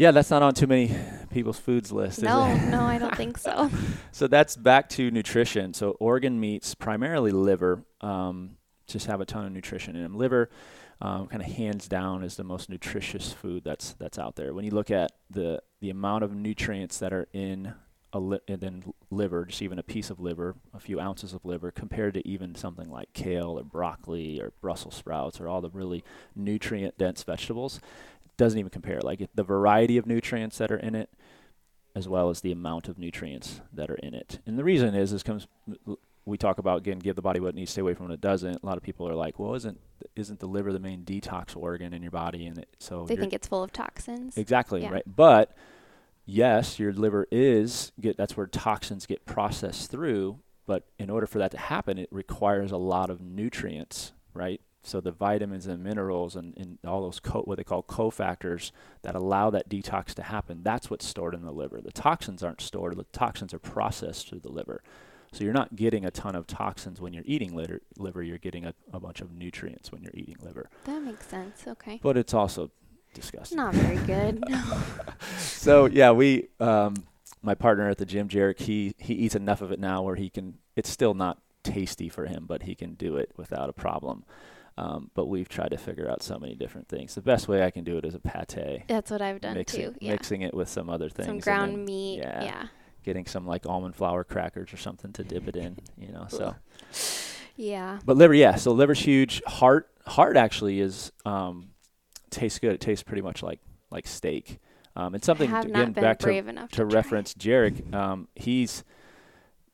Yeah, 0.00 0.12
that's 0.12 0.30
not 0.30 0.42
on 0.42 0.54
too 0.54 0.66
many 0.66 0.96
people's 1.30 1.58
foods 1.58 1.92
list. 1.92 2.22
No, 2.22 2.56
no, 2.70 2.84
I 2.84 2.96
don't 2.96 3.14
think 3.14 3.36
so. 3.36 3.70
so 4.12 4.28
that's 4.28 4.56
back 4.56 4.88
to 4.90 5.10
nutrition. 5.10 5.74
So 5.74 5.90
organ 6.00 6.40
meats, 6.40 6.74
primarily 6.74 7.32
liver, 7.32 7.84
um, 8.00 8.56
just 8.86 9.08
have 9.08 9.20
a 9.20 9.26
ton 9.26 9.44
of 9.44 9.52
nutrition 9.52 9.96
in 9.96 10.02
them. 10.02 10.14
Liver, 10.16 10.48
um, 11.02 11.26
kind 11.26 11.42
of 11.42 11.52
hands 11.52 11.86
down, 11.86 12.24
is 12.24 12.36
the 12.36 12.44
most 12.44 12.70
nutritious 12.70 13.34
food 13.34 13.62
that's 13.62 13.92
that's 13.92 14.18
out 14.18 14.36
there. 14.36 14.54
When 14.54 14.64
you 14.64 14.70
look 14.70 14.90
at 14.90 15.12
the 15.28 15.60
the 15.80 15.90
amount 15.90 16.24
of 16.24 16.34
nutrients 16.34 16.98
that 17.00 17.12
are 17.12 17.28
in 17.34 17.74
li- 18.18 18.40
and 18.48 18.60
then 18.60 18.92
liver, 19.10 19.44
just 19.44 19.62
even 19.62 19.78
a 19.78 19.82
piece 19.82 20.10
of 20.10 20.18
liver, 20.18 20.56
a 20.74 20.80
few 20.80 20.98
ounces 20.98 21.32
of 21.32 21.44
liver, 21.44 21.70
compared 21.70 22.14
to 22.14 22.26
even 22.26 22.54
something 22.54 22.90
like 22.90 23.12
kale 23.12 23.58
or 23.58 23.62
broccoli 23.62 24.40
or 24.40 24.52
Brussels 24.60 24.96
sprouts 24.96 25.40
or 25.40 25.48
all 25.48 25.60
the 25.60 25.70
really 25.70 26.02
nutrient 26.34 26.98
dense 26.98 27.22
vegetables, 27.22 27.76
it 28.24 28.36
doesn't 28.36 28.58
even 28.58 28.70
compare. 28.70 29.00
Like 29.00 29.28
the 29.34 29.44
variety 29.44 29.96
of 29.96 30.06
nutrients 30.06 30.58
that 30.58 30.72
are 30.72 30.78
in 30.78 30.94
it, 30.94 31.10
as 31.94 32.08
well 32.08 32.30
as 32.30 32.40
the 32.40 32.52
amount 32.52 32.88
of 32.88 32.98
nutrients 32.98 33.60
that 33.72 33.90
are 33.90 33.96
in 33.96 34.14
it. 34.14 34.40
And 34.46 34.58
the 34.58 34.64
reason 34.64 34.94
is, 34.94 35.12
is 35.12 35.22
comes 35.22 35.46
we 36.24 36.38
talk 36.38 36.58
about 36.58 36.78
again, 36.78 36.98
give 36.98 37.16
the 37.16 37.22
body 37.22 37.40
what 37.40 37.50
it 37.50 37.54
needs, 37.54 37.70
stay 37.70 37.80
away 37.80 37.94
from 37.94 38.06
what 38.06 38.14
it 38.14 38.20
doesn't. 38.20 38.62
A 38.62 38.66
lot 38.66 38.76
of 38.76 38.82
people 38.82 39.08
are 39.08 39.14
like, 39.14 39.38
well, 39.38 39.54
isn't 39.54 39.78
isn't 40.16 40.40
the 40.40 40.46
liver 40.46 40.72
the 40.72 40.78
main 40.78 41.04
detox 41.04 41.56
organ 41.56 41.92
in 41.92 42.02
your 42.02 42.10
body? 42.10 42.46
And 42.46 42.58
it, 42.58 42.68
so 42.78 43.06
they 43.06 43.16
think 43.16 43.32
it's 43.32 43.48
full 43.48 43.62
of 43.62 43.72
toxins. 43.72 44.36
Exactly 44.36 44.82
yeah. 44.82 44.90
right, 44.90 45.04
but 45.06 45.56
yes, 46.30 46.78
your 46.78 46.92
liver 46.92 47.26
is 47.30 47.92
get 48.00 48.16
that's 48.16 48.36
where 48.36 48.46
toxins 48.46 49.06
get 49.06 49.26
processed 49.26 49.90
through, 49.90 50.38
but 50.66 50.86
in 50.98 51.10
order 51.10 51.26
for 51.26 51.38
that 51.38 51.50
to 51.50 51.58
happen, 51.58 51.98
it 51.98 52.08
requires 52.10 52.70
a 52.70 52.76
lot 52.76 53.10
of 53.10 53.20
nutrients, 53.20 54.12
right? 54.32 54.60
So 54.82 55.00
the 55.00 55.10
vitamins 55.10 55.66
and 55.66 55.82
minerals 55.82 56.36
and, 56.36 56.56
and 56.56 56.78
all 56.86 57.02
those 57.02 57.20
co- 57.20 57.42
what 57.42 57.58
they 57.58 57.64
call 57.64 57.82
cofactors 57.82 58.70
that 59.02 59.14
allow 59.14 59.50
that 59.50 59.68
detox 59.68 60.14
to 60.14 60.22
happen, 60.22 60.62
that's 60.62 60.88
what's 60.88 61.04
stored 61.04 61.34
in 61.34 61.42
the 61.42 61.52
liver. 61.52 61.80
The 61.82 61.92
toxins 61.92 62.42
aren't 62.42 62.62
stored, 62.62 62.96
the 62.96 63.04
toxins 63.12 63.52
are 63.52 63.58
processed 63.58 64.28
through 64.28 64.40
the 64.40 64.52
liver. 64.52 64.82
So 65.32 65.44
you're 65.44 65.52
not 65.52 65.76
getting 65.76 66.04
a 66.04 66.10
ton 66.10 66.34
of 66.34 66.46
toxins 66.46 67.00
when 67.00 67.12
you're 67.12 67.24
eating 67.26 67.54
liver, 67.54 67.82
liver 67.96 68.22
you're 68.22 68.38
getting 68.38 68.64
a, 68.64 68.74
a 68.92 68.98
bunch 68.98 69.20
of 69.20 69.32
nutrients 69.32 69.92
when 69.92 70.02
you're 70.02 70.14
eating 70.14 70.36
liver. 70.40 70.70
That 70.84 71.02
makes 71.02 71.26
sense. 71.26 71.64
Okay. 71.66 72.00
But 72.02 72.16
it's 72.16 72.34
also 72.34 72.70
disgusting. 73.14 73.56
Not 73.56 73.74
very 73.74 74.04
good. 74.06 74.42
so 75.38 75.86
yeah, 75.86 76.12
we 76.12 76.48
um, 76.58 76.94
my 77.42 77.54
partner 77.54 77.88
at 77.88 77.98
the 77.98 78.06
gym, 78.06 78.28
Jarek, 78.28 78.60
he 78.60 78.94
he 78.98 79.14
eats 79.14 79.34
enough 79.34 79.62
of 79.62 79.72
it 79.72 79.80
now 79.80 80.02
where 80.02 80.16
he 80.16 80.30
can. 80.30 80.58
It's 80.76 80.88
still 80.88 81.14
not 81.14 81.38
tasty 81.62 82.08
for 82.08 82.26
him, 82.26 82.44
but 82.46 82.62
he 82.62 82.74
can 82.74 82.94
do 82.94 83.16
it 83.16 83.32
without 83.36 83.68
a 83.68 83.72
problem. 83.72 84.24
Um, 84.78 85.10
but 85.14 85.26
we've 85.26 85.48
tried 85.48 85.72
to 85.72 85.76
figure 85.76 86.08
out 86.10 86.22
so 86.22 86.38
many 86.38 86.54
different 86.54 86.88
things. 86.88 87.14
The 87.14 87.20
best 87.20 87.48
way 87.48 87.62
I 87.62 87.70
can 87.70 87.84
do 87.84 87.98
it 87.98 88.04
is 88.04 88.14
a 88.14 88.18
pate. 88.18 88.84
That's 88.88 89.10
what 89.10 89.20
I've 89.20 89.40
done 89.40 89.54
mixing, 89.54 89.92
too. 89.92 89.98
Yeah. 90.00 90.12
Mixing 90.12 90.40
it 90.40 90.54
with 90.54 90.70
some 90.70 90.88
other 90.88 91.10
things. 91.10 91.26
Some 91.26 91.38
ground 91.38 91.72
then, 91.72 91.84
meat. 91.84 92.18
Yeah, 92.18 92.44
yeah. 92.44 92.66
Getting 93.02 93.26
some 93.26 93.46
like 93.46 93.66
almond 93.66 93.94
flour 93.94 94.24
crackers 94.24 94.72
or 94.72 94.78
something 94.78 95.12
to 95.12 95.24
dip 95.24 95.48
it 95.48 95.56
in. 95.56 95.76
You 95.98 96.12
know, 96.12 96.26
so. 96.28 96.54
Yeah. 97.56 97.98
But 98.06 98.16
liver, 98.16 98.32
yeah. 98.32 98.54
So 98.54 98.72
liver's 98.72 99.00
huge. 99.00 99.42
Heart, 99.46 99.90
heart 100.06 100.38
actually 100.38 100.80
is 100.80 101.12
um, 101.26 101.68
tastes 102.30 102.58
good. 102.58 102.72
It 102.72 102.80
tastes 102.80 103.02
pretty 103.02 103.22
much 103.22 103.42
like 103.42 103.60
like 103.90 104.06
steak. 104.06 104.58
Um, 104.96 105.14
and 105.14 105.22
something 105.22 105.52
again 105.52 105.92
back 105.92 106.18
to, 106.20 106.42
to, 106.42 106.68
to 106.72 106.84
reference 106.84 107.34
Jarek. 107.34 107.94
Um, 107.94 108.28
he's 108.34 108.84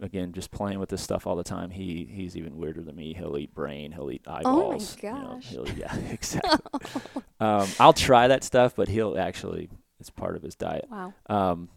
again 0.01 0.33
just 0.33 0.51
playing 0.51 0.79
with 0.79 0.91
this 0.91 1.03
stuff 1.03 1.27
all 1.27 1.37
the 1.37 1.45
time. 1.45 1.71
He 1.71 2.09
he's 2.11 2.37
even 2.37 2.59
weirder 2.59 2.83
than 2.83 2.97
me. 2.97 3.15
He'll 3.15 3.37
eat 3.39 3.55
brain. 3.55 3.93
He'll 3.93 4.11
eat 4.11 4.23
eyeballs. 4.27 4.97
Oh 5.03 5.07
my 5.07 5.13
gosh. 5.13 5.53
You 5.53 5.59
know, 5.59 5.67
yeah, 5.77 5.97
exactly. 6.11 7.23
um, 7.41 7.69
I'll 7.81 7.93
try 7.93 8.29
that 8.29 8.45
stuff, 8.45 8.75
but 8.77 8.89
he'll 8.89 9.19
actually 9.19 9.71
it's 9.99 10.11
part 10.11 10.37
of 10.37 10.43
his 10.43 10.55
diet. 10.55 10.87
Wow. 10.91 11.15
Um, 11.29 11.69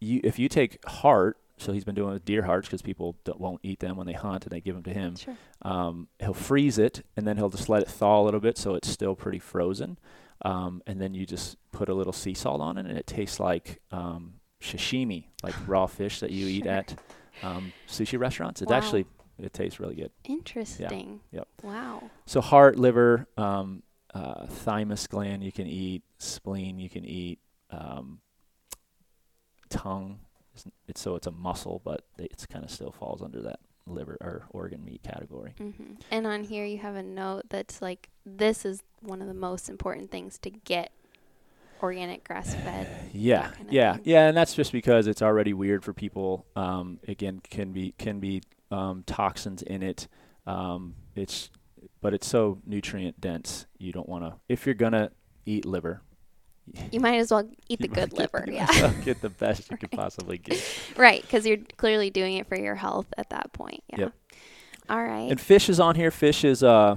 you 0.00 0.20
if 0.22 0.38
you 0.38 0.48
take 0.48 0.84
heart 0.86 1.36
so 1.62 1.72
he's 1.72 1.84
been 1.84 1.94
doing 1.94 2.12
with 2.12 2.24
deer 2.24 2.42
hearts 2.42 2.68
because 2.68 2.82
people 2.82 3.16
won't 3.26 3.60
eat 3.62 3.80
them 3.80 3.96
when 3.96 4.06
they 4.06 4.12
hunt 4.12 4.44
and 4.44 4.52
they 4.52 4.60
give 4.60 4.74
them 4.74 4.84
to 4.84 4.92
him. 4.92 5.16
Sure. 5.16 5.36
Um, 5.62 6.08
he'll 6.18 6.34
freeze 6.34 6.78
it 6.78 7.04
and 7.16 7.26
then 7.26 7.36
he'll 7.36 7.50
just 7.50 7.68
let 7.68 7.82
it 7.82 7.88
thaw 7.88 8.20
a 8.20 8.24
little 8.24 8.40
bit 8.40 8.58
so 8.58 8.74
it's 8.74 8.88
still 8.88 9.14
pretty 9.14 9.38
frozen. 9.38 9.98
Um, 10.44 10.82
and 10.86 11.00
then 11.00 11.14
you 11.14 11.24
just 11.24 11.56
put 11.70 11.88
a 11.88 11.94
little 11.94 12.12
sea 12.12 12.34
salt 12.34 12.60
on 12.60 12.76
it 12.76 12.86
and 12.86 12.98
it 12.98 13.06
tastes 13.06 13.38
like 13.38 13.80
um, 13.92 14.34
sashimi, 14.60 15.26
like 15.42 15.54
raw 15.66 15.86
fish 15.86 16.20
that 16.20 16.30
you 16.30 16.46
eat 16.46 16.66
at 16.66 16.98
um, 17.42 17.72
sushi 17.88 18.18
restaurants. 18.18 18.60
It's 18.60 18.70
wow. 18.70 18.76
actually 18.76 19.06
it 19.38 19.52
tastes 19.52 19.80
really 19.80 19.94
good. 19.94 20.10
Interesting. 20.24 21.20
Yeah. 21.30 21.38
Yep. 21.38 21.48
Wow. 21.62 22.10
So 22.26 22.40
heart, 22.40 22.78
liver, 22.78 23.26
um, 23.36 23.82
uh, 24.14 24.46
thymus 24.46 25.06
gland 25.06 25.42
you 25.42 25.52
can 25.52 25.66
eat, 25.66 26.02
spleen 26.18 26.78
you 26.78 26.90
can 26.90 27.04
eat, 27.04 27.38
um, 27.70 28.20
tongue 29.70 30.20
it's, 30.54 30.64
it's 30.88 31.00
so 31.00 31.16
it's 31.16 31.26
a 31.26 31.30
muscle, 31.30 31.80
but 31.84 32.04
it's 32.18 32.46
kind 32.46 32.64
of 32.64 32.70
still 32.70 32.92
falls 32.92 33.22
under 33.22 33.40
that 33.42 33.60
liver 33.86 34.16
or 34.20 34.46
organ 34.50 34.84
meat 34.84 35.02
category. 35.02 35.54
Mm-hmm. 35.60 35.94
And 36.10 36.26
on 36.26 36.44
here 36.44 36.64
you 36.64 36.78
have 36.78 36.94
a 36.94 37.02
note 37.02 37.44
that's 37.48 37.82
like 37.82 38.08
this 38.24 38.64
is 38.64 38.82
one 39.00 39.20
of 39.20 39.28
the 39.28 39.34
most 39.34 39.68
important 39.68 40.10
things 40.10 40.38
to 40.38 40.50
get 40.50 40.92
organic 41.82 42.24
grass 42.24 42.54
fed. 42.64 42.86
Yeah, 43.12 43.50
yeah, 43.68 43.94
thing. 43.94 44.02
yeah, 44.04 44.28
and 44.28 44.36
that's 44.36 44.54
just 44.54 44.72
because 44.72 45.06
it's 45.06 45.22
already 45.22 45.52
weird 45.52 45.84
for 45.84 45.92
people. 45.92 46.46
Um, 46.56 47.00
again, 47.08 47.40
can 47.48 47.72
be 47.72 47.94
can 47.98 48.20
be 48.20 48.42
um, 48.70 49.02
toxins 49.06 49.62
in 49.62 49.82
it. 49.82 50.08
Um, 50.46 50.94
it's 51.14 51.50
but 52.00 52.14
it's 52.14 52.26
so 52.26 52.58
nutrient 52.66 53.20
dense. 53.20 53.66
You 53.78 53.92
don't 53.92 54.08
want 54.08 54.24
to 54.24 54.34
if 54.48 54.66
you're 54.66 54.74
gonna 54.74 55.10
eat 55.44 55.66
liver, 55.66 56.02
you 56.90 57.00
might 57.00 57.16
as 57.16 57.30
well 57.30 57.48
eat 57.68 57.80
the 57.80 57.88
good 57.88 58.12
liver. 58.12 58.44
Get, 58.46 58.54
yeah. 58.54 58.92
get 59.04 59.20
the 59.20 59.30
best 59.30 59.70
you 59.70 59.76
could 59.76 59.90
possibly 59.92 60.38
get. 60.38 60.62
Right, 60.96 61.22
because 61.22 61.46
you're 61.46 61.58
clearly 61.76 62.10
doing 62.10 62.36
it 62.36 62.46
for 62.46 62.56
your 62.56 62.74
health 62.74 63.06
at 63.16 63.30
that 63.30 63.52
point. 63.52 63.82
Yeah. 63.88 64.00
Yep. 64.00 64.12
All 64.88 65.04
right. 65.04 65.30
And 65.30 65.40
fish 65.40 65.68
is 65.68 65.80
on 65.80 65.94
here. 65.94 66.10
Fish 66.10 66.44
is 66.44 66.62
uh, 66.62 66.96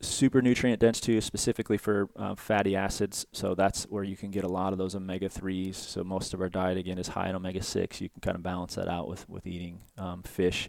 super 0.00 0.42
nutrient 0.42 0.80
dense 0.80 1.00
too, 1.00 1.20
specifically 1.20 1.78
for 1.78 2.08
uh, 2.16 2.34
fatty 2.34 2.76
acids. 2.76 3.26
So 3.32 3.54
that's 3.54 3.84
where 3.84 4.04
you 4.04 4.16
can 4.16 4.30
get 4.30 4.44
a 4.44 4.48
lot 4.48 4.72
of 4.72 4.78
those 4.78 4.94
omega 4.94 5.28
threes. 5.28 5.76
So 5.76 6.04
most 6.04 6.34
of 6.34 6.40
our 6.40 6.48
diet 6.48 6.78
again 6.78 6.98
is 6.98 7.08
high 7.08 7.28
in 7.28 7.36
omega 7.36 7.62
six. 7.62 8.00
You 8.00 8.08
can 8.08 8.20
kind 8.20 8.36
of 8.36 8.42
balance 8.42 8.74
that 8.76 8.88
out 8.88 9.08
with 9.08 9.28
with 9.28 9.46
eating 9.46 9.80
um, 9.98 10.22
fish. 10.22 10.68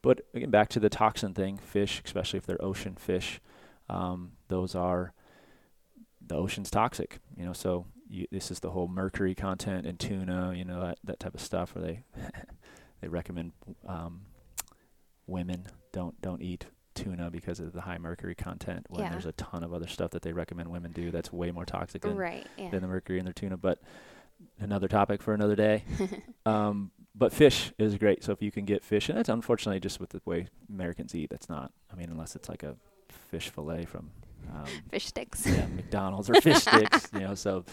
But 0.00 0.20
again, 0.32 0.50
back 0.50 0.68
to 0.70 0.80
the 0.80 0.88
toxin 0.88 1.34
thing. 1.34 1.58
Fish, 1.58 2.00
especially 2.04 2.38
if 2.38 2.46
they're 2.46 2.62
ocean 2.62 2.94
fish, 2.94 3.40
um, 3.88 4.32
those 4.48 4.74
are 4.74 5.12
the 6.28 6.36
ocean's 6.36 6.70
toxic. 6.70 7.20
You 7.36 7.44
know, 7.44 7.52
so 7.52 7.86
you, 8.08 8.26
this 8.30 8.50
is 8.50 8.60
the 8.60 8.70
whole 8.70 8.88
mercury 8.88 9.34
content 9.34 9.86
and 9.86 9.98
tuna. 9.98 10.52
You 10.54 10.64
know 10.64 10.80
that 10.80 10.98
that 11.04 11.20
type 11.20 11.34
of 11.34 11.40
stuff 11.40 11.74
where 11.74 11.84
they 11.84 12.04
they 13.00 13.08
recommend 13.08 13.52
um, 13.86 14.22
women 15.26 15.66
don't 15.92 16.20
don't 16.20 16.42
eat 16.42 16.66
tuna 16.94 17.30
because 17.30 17.60
of 17.60 17.72
the 17.72 17.82
high 17.82 17.98
mercury 17.98 18.34
content. 18.34 18.86
When 18.88 19.02
yeah. 19.02 19.10
there's 19.10 19.26
a 19.26 19.32
ton 19.32 19.62
of 19.62 19.72
other 19.72 19.86
stuff 19.86 20.10
that 20.12 20.22
they 20.22 20.32
recommend 20.32 20.70
women 20.70 20.92
do 20.92 21.10
that's 21.10 21.32
way 21.32 21.50
more 21.50 21.64
toxic 21.64 22.02
than 22.02 22.16
right, 22.16 22.46
yeah. 22.56 22.70
than 22.70 22.82
the 22.82 22.88
mercury 22.88 23.18
in 23.18 23.24
their 23.24 23.34
tuna. 23.34 23.56
But 23.56 23.80
another 24.60 24.88
topic 24.88 25.22
for 25.22 25.34
another 25.34 25.56
day. 25.56 25.84
um, 26.46 26.90
but 27.14 27.32
fish 27.32 27.72
is 27.78 27.96
great. 27.96 28.22
So 28.22 28.32
if 28.32 28.42
you 28.42 28.50
can 28.50 28.64
get 28.64 28.84
fish, 28.84 29.08
and 29.08 29.18
that's 29.18 29.28
unfortunately 29.28 29.80
just 29.80 30.00
with 30.00 30.10
the 30.10 30.20
way 30.24 30.48
Americans 30.68 31.14
eat, 31.14 31.30
that's 31.30 31.48
not. 31.48 31.72
I 31.92 31.96
mean, 31.96 32.10
unless 32.10 32.36
it's 32.36 32.48
like 32.48 32.62
a 32.62 32.76
fish 33.30 33.48
fillet 33.48 33.84
from 33.84 34.10
um, 34.52 34.64
Fish 34.90 35.06
sticks. 35.06 35.46
yeah, 35.46 35.66
McDonald's 35.66 36.30
or 36.30 36.40
fish 36.40 36.56
sticks. 36.62 37.08
You 37.12 37.20
know, 37.20 37.34
so 37.34 37.64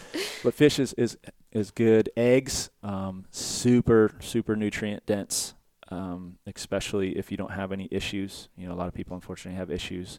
but 0.42 0.54
fish 0.54 0.78
is 0.78 0.92
is 0.94 1.16
is 1.52 1.70
good. 1.70 2.10
Eggs, 2.16 2.70
um, 2.82 3.24
super 3.30 4.12
super 4.20 4.56
nutrient 4.56 5.06
dense, 5.06 5.54
um, 5.88 6.38
especially 6.46 7.16
if 7.16 7.30
you 7.30 7.36
don't 7.36 7.52
have 7.52 7.72
any 7.72 7.88
issues. 7.90 8.48
You 8.56 8.68
know, 8.68 8.74
a 8.74 8.76
lot 8.76 8.88
of 8.88 8.94
people 8.94 9.14
unfortunately 9.14 9.58
have 9.58 9.70
issues 9.70 10.18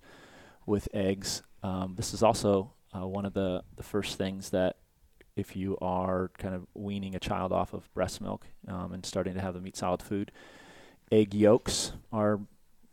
with 0.66 0.88
eggs. 0.94 1.44
Um, 1.64 1.96
this 1.96 2.14
is 2.14 2.24
also 2.24 2.74
uh, 2.96 3.08
one 3.08 3.26
of 3.26 3.34
the 3.34 3.64
the 3.76 3.84
first 3.84 4.18
things 4.18 4.50
that 4.52 4.78
if 5.36 5.56
you 5.56 5.78
are 5.82 6.32
kind 6.40 6.56
of 6.56 6.66
weaning 6.74 7.16
a 7.16 7.20
child 7.20 7.52
off 7.52 7.74
of 7.74 7.94
breast 7.94 8.20
milk 8.22 8.48
um, 8.68 8.92
and 8.92 9.06
starting 9.06 9.36
to 9.36 9.42
have 9.42 9.54
them 9.54 9.68
eat 9.68 9.78
solid 9.78 10.02
food, 10.02 10.32
egg 11.12 11.34
yolks 11.34 11.92
are 12.12 12.40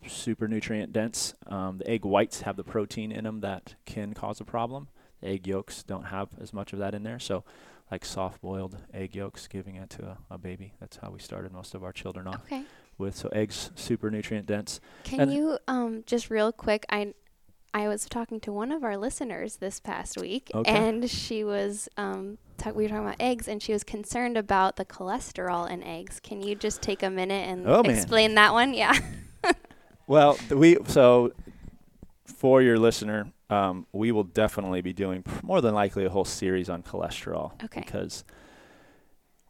super 0.07 0.47
nutrient 0.47 0.93
dense. 0.93 1.33
Um, 1.47 1.77
the 1.79 1.89
egg 1.89 2.05
whites 2.05 2.41
have 2.41 2.55
the 2.57 2.63
protein 2.63 3.11
in 3.11 3.23
them 3.23 3.41
that 3.41 3.75
can 3.85 4.13
cause 4.13 4.39
a 4.41 4.45
problem. 4.45 4.87
The 5.21 5.27
egg 5.29 5.47
yolks 5.47 5.83
don't 5.83 6.05
have 6.05 6.29
as 6.41 6.53
much 6.53 6.73
of 6.73 6.79
that 6.79 6.93
in 6.93 7.03
there. 7.03 7.19
So, 7.19 7.43
like 7.91 8.03
soft 8.03 8.41
boiled 8.41 8.77
egg 8.93 9.15
yolks, 9.15 9.47
giving 9.47 9.75
it 9.75 9.89
to 9.91 10.03
a, 10.05 10.17
a 10.31 10.37
baby. 10.37 10.73
That's 10.79 10.97
how 10.97 11.11
we 11.11 11.19
started 11.19 11.51
most 11.51 11.75
of 11.75 11.83
our 11.83 11.91
children 11.93 12.27
off 12.27 12.41
Okay. 12.45 12.63
with. 12.97 13.15
So, 13.15 13.29
eggs, 13.29 13.71
super 13.75 14.09
nutrient 14.09 14.47
dense. 14.47 14.79
Can 15.03 15.19
And- 15.21 15.33
you 15.33 15.57
um 15.67 16.03
just 16.05 16.29
real 16.29 16.51
quick? 16.51 16.85
I 16.89 17.13
I 17.73 17.89
was 17.89 18.05
talking 18.05 18.39
to 18.41 18.53
one 18.53 18.71
of 18.71 18.83
our 18.85 18.95
listeners 18.97 19.57
this 19.57 19.79
past 19.81 20.17
week, 20.19 20.49
Okay. 20.55 20.71
and 20.71 21.09
she 21.09 21.43
was 21.43 21.87
um 21.97 22.37
talk, 22.57 22.73
we 22.75 22.83
were 22.83 22.89
talking 22.89 23.03
about 23.05 23.19
eggs, 23.19 23.47
and 23.47 23.61
she 23.61 23.73
was 23.73 23.83
concerned 23.83 24.37
about 24.37 24.77
the 24.77 24.85
cholesterol 24.85 25.69
in 25.69 25.83
eggs. 25.83 26.19
Can 26.21 26.41
you 26.41 26.55
just 26.55 26.81
take 26.81 27.03
a 27.03 27.09
minute 27.09 27.47
and 27.47 27.67
Oh, 27.67 27.81
explain 27.81 28.35
that 28.35 28.53
one? 28.53 28.73
Yeah. 28.73 28.93
Well, 30.07 30.37
we 30.51 30.77
so 30.87 31.33
for 32.25 32.61
your 32.61 32.77
listener, 32.77 33.31
um, 33.49 33.87
we 33.91 34.11
will 34.11 34.23
definitely 34.23 34.81
be 34.81 34.93
doing 34.93 35.23
more 35.43 35.61
than 35.61 35.73
likely 35.73 36.05
a 36.05 36.09
whole 36.09 36.25
series 36.25 36.69
on 36.69 36.83
cholesterol. 36.83 37.53
Okay. 37.63 37.81
Because 37.81 38.23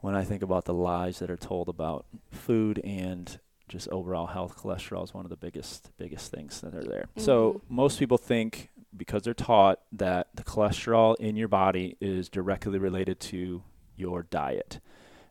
when 0.02 0.16
I 0.16 0.24
think 0.24 0.42
about 0.44 0.66
the 0.66 0.74
lies 0.74 1.20
that 1.20 1.30
are 1.30 1.38
told 1.38 1.68
about 1.68 2.06
food 2.32 2.80
and 2.84 3.40
just 3.68 3.88
overall 3.90 4.28
health, 4.28 4.56
cholesterol 4.58 5.04
is 5.04 5.14
one 5.14 5.26
of 5.26 5.30
the 5.30 5.38
biggest 5.38 5.92
biggest 5.98 6.32
things 6.32 6.62
that 6.62 6.76
are 6.76 6.84
there. 6.84 7.08
So 7.18 7.54
Mhm. 7.54 7.62
most 7.70 8.00
people 8.00 8.18
think 8.18 8.70
because 8.96 9.24
they're 9.24 9.34
taught 9.34 9.82
that 9.92 10.28
the 10.34 10.44
cholesterol 10.44 11.16
in 11.20 11.36
your 11.36 11.48
body 11.50 11.98
is 12.00 12.30
directly 12.30 12.78
related 12.80 13.20
to 13.20 13.64
your 13.98 14.24
diet, 14.24 14.80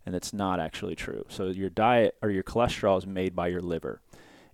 and 0.05 0.15
it's 0.15 0.33
not 0.35 0.61
actually 0.61 0.97
true. 0.97 1.25
So 1.29 1.47
your 1.47 1.71
diet 1.71 2.17
or 2.21 2.31
your 2.31 2.43
cholesterol 2.43 2.99
is 2.99 3.07
made 3.07 3.35
by 3.35 3.47
your 3.49 3.63
liver, 3.63 4.01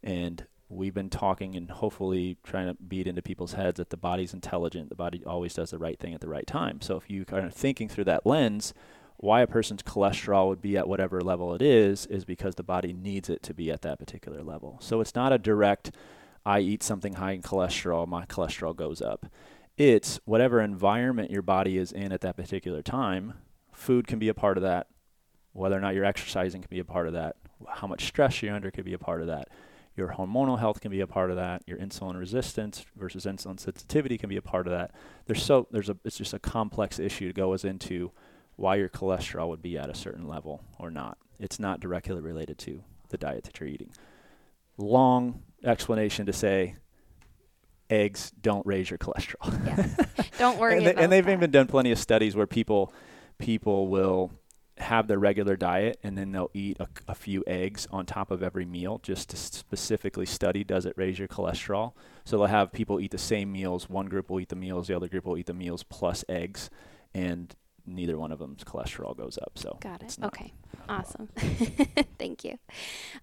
and 0.02 0.46
we've 0.70 0.94
been 0.94 1.11
talking 1.11 1.56
and 1.56 1.70
hopefully 1.70 2.38
trying 2.44 2.68
to 2.68 2.83
beat 2.83 3.06
into 3.06 3.20
people's 3.20 3.54
heads 3.54 3.78
that 3.78 3.90
the 3.90 3.96
body's 3.96 4.33
intelligent. 4.33 4.88
The 4.88 4.94
body 4.94 5.22
always 5.26 5.54
does 5.54 5.70
the 5.70 5.78
right 5.78 5.98
thing 5.98 6.14
at 6.14 6.20
the 6.20 6.28
right 6.28 6.46
time. 6.46 6.80
So 6.80 6.96
if 6.96 7.11
you 7.11 7.24
kind 7.24 7.44
of 7.44 7.52
thinking 7.52 7.88
through 7.88 8.04
that 8.04 8.24
lens, 8.24 8.72
why 9.16 9.42
a 9.42 9.46
person's 9.46 9.83
cholesterol 9.83 10.48
would 10.48 10.62
be 10.62 10.76
at 10.78 10.88
whatever 10.88 11.20
level 11.20 11.54
it 11.54 11.61
is 11.61 12.06
is 12.06 12.24
because 12.24 12.54
the 12.54 12.62
body 12.62 12.92
needs 12.92 13.28
it 13.28 13.42
to 13.42 13.52
be 13.52 13.70
at 13.70 13.83
that 13.83 13.98
particular 13.98 14.42
level. 14.42 14.78
So 14.80 15.00
it's 15.00 15.14
not 15.14 15.33
a 15.33 15.38
direct 15.38 15.90
I 16.46 16.61
eat 16.61 16.83
something 16.83 17.14
high 17.14 17.33
in 17.33 17.42
cholesterol, 17.42 18.06
my 18.06 18.24
cholesterol 18.24 18.74
goes 18.74 19.02
up. 19.02 19.26
It's 19.76 20.20
whatever 20.24 20.61
environment 20.61 21.30
your 21.30 21.42
body 21.42 21.76
is 21.76 21.92
in 21.92 22.12
at 22.12 22.22
that 22.22 22.37
particular 22.37 22.83
time. 22.83 23.35
Food 23.72 24.06
can 24.06 24.18
be 24.18 24.28
a 24.28 24.35
part 24.35 24.56
of 24.56 24.62
that. 24.62 24.87
Whether 25.52 25.76
or 25.76 25.80
not 25.80 25.94
you're 25.94 26.04
exercising 26.04 26.62
can 26.62 26.70
be 26.70 26.78
a 26.78 26.85
part 26.85 27.06
of 27.06 27.12
that. 27.14 27.37
How 27.68 27.87
much 27.87 28.06
stress 28.06 28.42
you're 28.42 28.54
under 28.54 28.70
could 28.70 28.85
be 28.85 28.94
a 28.94 28.98
part 28.98 29.20
of 29.20 29.26
that. 29.26 29.48
Your 29.96 30.14
hormonal 30.16 30.59
health 30.59 30.81
can 30.81 30.90
be 30.90 31.00
a 31.00 31.07
part 31.07 31.31
of 31.31 31.37
that. 31.37 31.62
Your 31.66 31.79
insulin 31.79 32.18
resistance 32.18 32.85
versus 32.96 33.24
insulin 33.24 33.59
sensitivity 33.59 34.16
can 34.16 34.29
be 34.29 34.37
a 34.37 34.42
part 34.42 34.66
of 34.66 34.72
that. 34.72 34.92
There's 35.26 35.42
so 35.42 35.66
there's 35.70 35.90
a 35.90 35.96
it's 36.05 36.16
just 36.16 36.33
a 36.33 36.38
complex 36.38 36.98
issue 36.98 37.26
to 37.29 37.33
go 37.33 37.53
as 37.53 37.64
into 37.64 38.12
why 38.57 38.76
your 38.76 38.88
cholesterol 38.88 39.48
would 39.48 39.62
be 39.62 39.76
at 39.76 39.90
a 39.90 39.94
certain 39.94 40.29
level 40.29 40.62
or 40.79 40.90
not. 40.90 41.18
It's 41.38 41.59
not 41.59 41.81
directly 41.81 42.20
related 42.20 42.59
to 42.59 42.83
the 43.09 43.18
diet 43.18 43.44
that 43.44 43.59
you're 43.59 43.68
eating. 43.68 43.90
Long 44.76 45.42
explanation 45.64 46.26
to 46.26 46.33
say 46.33 46.76
eggs 47.88 48.31
don't 48.40 48.64
raise 48.66 48.88
your 48.88 48.98
cholesterol. 48.98 49.66
Yeah. 49.66 50.24
Don't 50.38 50.59
worry 50.59 50.76
and, 50.79 50.87
they, 50.87 50.94
and 50.94 51.11
they've 51.11 51.24
that. 51.24 51.33
even 51.33 51.50
done 51.50 51.66
plenty 51.66 51.90
of 51.90 51.98
studies 51.98 52.37
where 52.37 52.46
people 52.46 52.92
people 53.38 53.88
will 53.88 54.31
have 54.80 55.06
their 55.08 55.18
regular 55.18 55.56
diet 55.56 55.98
and 56.02 56.16
then 56.16 56.32
they'll 56.32 56.50
eat 56.54 56.76
a, 56.80 56.88
a 57.08 57.14
few 57.14 57.44
eggs 57.46 57.86
on 57.90 58.06
top 58.06 58.30
of 58.30 58.42
every 58.42 58.64
meal 58.64 58.98
just 59.02 59.30
to 59.30 59.36
specifically 59.36 60.26
study 60.26 60.64
does 60.64 60.86
it 60.86 60.94
raise 60.96 61.18
your 61.18 61.28
cholesterol. 61.28 61.92
So 62.24 62.38
they'll 62.38 62.46
have 62.46 62.72
people 62.72 63.00
eat 63.00 63.10
the 63.10 63.18
same 63.18 63.52
meals. 63.52 63.88
One 63.88 64.06
group 64.06 64.30
will 64.30 64.40
eat 64.40 64.48
the 64.48 64.56
meals, 64.56 64.88
the 64.88 64.96
other 64.96 65.08
group 65.08 65.26
will 65.26 65.36
eat 65.36 65.46
the 65.46 65.54
meals 65.54 65.82
plus 65.82 66.24
eggs, 66.28 66.70
and 67.14 67.54
neither 67.86 68.18
one 68.18 68.32
of 68.32 68.38
them's 68.38 68.64
cholesterol 68.64 69.16
goes 69.16 69.38
up. 69.38 69.52
So 69.56 69.78
Got 69.80 70.02
it. 70.02 70.16
Okay. 70.22 70.52
Awesome. 70.88 71.28
Thank 72.18 72.44
you. 72.44 72.58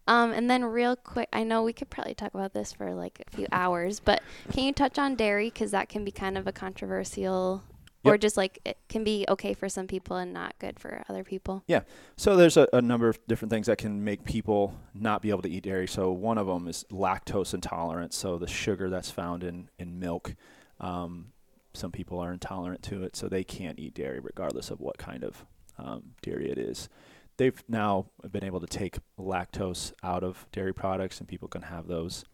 Um, 0.08 0.32
and 0.32 0.50
then 0.50 0.64
real 0.64 0.96
quick, 0.96 1.28
I 1.34 1.44
know 1.44 1.64
we 1.64 1.74
could 1.74 1.90
probably 1.90 2.14
talk 2.14 2.34
about 2.34 2.54
this 2.54 2.72
for 2.72 2.94
like 2.94 3.22
a 3.28 3.36
few 3.36 3.48
hours, 3.52 4.00
but 4.00 4.22
can 4.52 4.64
you 4.64 4.74
touch 4.74 4.98
on 4.98 5.16
dairy 5.16 5.50
because 5.50 5.72
that 5.72 5.90
can 5.90 6.06
be 6.06 6.12
kind 6.12 6.38
of 6.38 6.48
a 6.48 6.52
controversial, 6.52 7.64
or 8.08 8.18
just 8.18 8.38
like 8.38 8.60
it 8.66 8.78
can 8.90 9.04
be 9.04 9.26
okay 9.30 9.54
for 9.54 9.70
some 9.70 9.88
people 9.88 10.18
and 10.18 10.34
not 10.34 10.58
good 10.60 10.80
for 10.80 11.04
other 11.10 11.24
people. 11.24 11.64
Yeah. 11.68 11.82
So 12.16 12.36
there's 12.36 12.58
a, 12.58 12.68
a 12.74 12.82
number 12.82 13.10
of 13.10 13.20
different 13.28 13.52
things 13.52 13.68
that 13.68 13.78
can 13.78 14.04
make 14.04 14.24
people 14.24 14.74
not 14.94 15.22
be 15.22 15.30
able 15.30 15.42
to 15.44 15.50
eat 15.50 15.64
dairy. 15.64 15.88
So 15.88 16.12
one 16.12 16.38
of 16.38 16.48
them 16.48 16.68
is 16.68 16.86
lactose 16.92 17.54
intolerance. 17.54 18.16
So 18.16 18.38
the 18.38 18.48
sugar 18.48 18.90
that's 18.90 19.12
found 19.12 19.44
in 19.44 19.70
in 19.78 20.00
milk. 20.00 20.36
Um, 20.80 21.34
some 21.74 21.92
people 21.92 22.20
are 22.20 22.34
intolerant 22.34 22.82
to 22.84 23.04
it, 23.04 23.16
so 23.16 23.28
they 23.28 23.44
can't 23.44 23.80
eat 23.80 23.94
dairy 23.94 24.20
regardless 24.20 24.72
of 24.72 24.80
what 24.80 24.98
kind 24.98 25.24
of 25.24 25.46
um, 25.78 26.16
dairy 26.22 26.50
it 26.50 26.58
is. 26.58 26.90
They've 27.38 27.64
now 27.68 28.08
been 28.32 28.44
able 28.44 28.60
to 28.60 28.68
take 28.68 28.98
lactose 29.20 29.94
out 30.02 30.24
of 30.24 30.48
dairy 30.52 30.74
products, 30.74 31.20
and 31.20 31.28
people 31.28 31.48
can 31.48 31.62
have 31.62 31.88
those. 31.88 32.26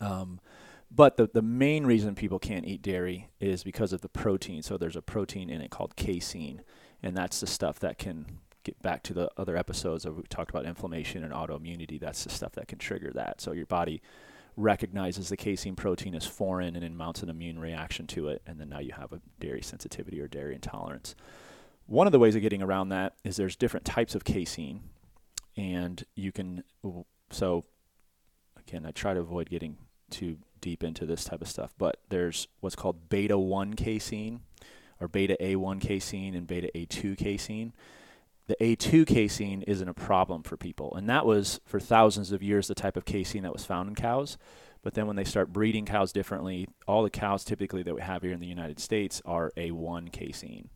Um, 0.00 0.40
but 0.90 1.16
the, 1.16 1.30
the 1.32 1.42
main 1.42 1.86
reason 1.86 2.14
people 2.14 2.38
can't 2.38 2.66
eat 2.66 2.82
dairy 2.82 3.28
is 3.38 3.62
because 3.62 3.92
of 3.92 4.00
the 4.00 4.08
protein. 4.08 4.62
So 4.62 4.76
there's 4.76 4.96
a 4.96 5.02
protein 5.02 5.48
in 5.48 5.60
it 5.60 5.70
called 5.70 5.94
casein, 5.96 6.62
and 7.02 7.16
that's 7.16 7.40
the 7.40 7.46
stuff 7.46 7.78
that 7.80 7.98
can 7.98 8.38
get 8.64 8.80
back 8.82 9.02
to 9.04 9.14
the 9.14 9.30
other 9.36 9.56
episodes 9.56 10.04
of 10.04 10.16
we 10.16 10.22
talked 10.24 10.50
about 10.50 10.66
inflammation 10.66 11.24
and 11.24 11.32
autoimmunity. 11.32 11.98
That's 11.98 12.24
the 12.24 12.30
stuff 12.30 12.52
that 12.52 12.68
can 12.68 12.78
trigger 12.78 13.12
that. 13.14 13.40
So 13.40 13.52
your 13.52 13.66
body 13.66 14.02
recognizes 14.56 15.28
the 15.28 15.36
casein 15.36 15.76
protein 15.76 16.14
as 16.14 16.26
foreign 16.26 16.74
and 16.74 16.82
then 16.82 16.96
mounts 16.96 17.22
an 17.22 17.30
immune 17.30 17.58
reaction 17.58 18.06
to 18.08 18.28
it, 18.28 18.42
and 18.46 18.60
then 18.60 18.68
now 18.68 18.80
you 18.80 18.92
have 18.92 19.12
a 19.12 19.20
dairy 19.38 19.62
sensitivity 19.62 20.20
or 20.20 20.26
dairy 20.26 20.54
intolerance. 20.54 21.14
One 21.86 22.06
of 22.06 22.12
the 22.12 22.18
ways 22.18 22.34
of 22.34 22.42
getting 22.42 22.62
around 22.62 22.90
that 22.90 23.14
is 23.24 23.36
there's 23.36 23.56
different 23.56 23.86
types 23.86 24.14
of 24.14 24.24
casein, 24.24 24.82
and 25.56 26.04
you 26.16 26.32
can 26.32 26.64
so 27.30 27.64
again 28.58 28.84
I 28.84 28.90
try 28.90 29.14
to 29.14 29.20
avoid 29.20 29.48
getting 29.48 29.76
too 30.10 30.38
deep 30.60 30.84
into 30.84 31.06
this 31.06 31.24
type 31.24 31.40
of 31.40 31.48
stuff, 31.48 31.74
but 31.78 31.98
there's 32.08 32.48
what's 32.60 32.76
called 32.76 33.08
beta 33.08 33.38
1 33.38 33.74
casein 33.74 34.40
or 35.00 35.08
beta 35.08 35.36
A1 35.40 35.80
casein 35.80 36.34
and 36.34 36.46
beta 36.46 36.70
A2 36.74 37.16
casein. 37.16 37.72
The 38.46 38.56
A2 38.60 39.06
casein 39.06 39.62
isn't 39.62 39.88
a 39.88 39.94
problem 39.94 40.42
for 40.42 40.56
people, 40.56 40.94
and 40.96 41.08
that 41.08 41.24
was 41.24 41.60
for 41.64 41.80
thousands 41.80 42.32
of 42.32 42.42
years 42.42 42.66
the 42.66 42.74
type 42.74 42.96
of 42.96 43.04
casein 43.04 43.42
that 43.44 43.52
was 43.52 43.64
found 43.64 43.88
in 43.88 43.94
cows. 43.94 44.36
But 44.82 44.94
then 44.94 45.06
when 45.06 45.16
they 45.16 45.24
start 45.24 45.52
breeding 45.52 45.84
cows 45.84 46.12
differently, 46.12 46.66
all 46.86 47.02
the 47.02 47.10
cows 47.10 47.44
typically 47.44 47.82
that 47.82 47.94
we 47.94 48.00
have 48.00 48.22
here 48.22 48.32
in 48.32 48.40
the 48.40 48.46
United 48.46 48.80
States 48.80 49.20
are 49.24 49.52
A1 49.56 50.10
casein. 50.10 50.70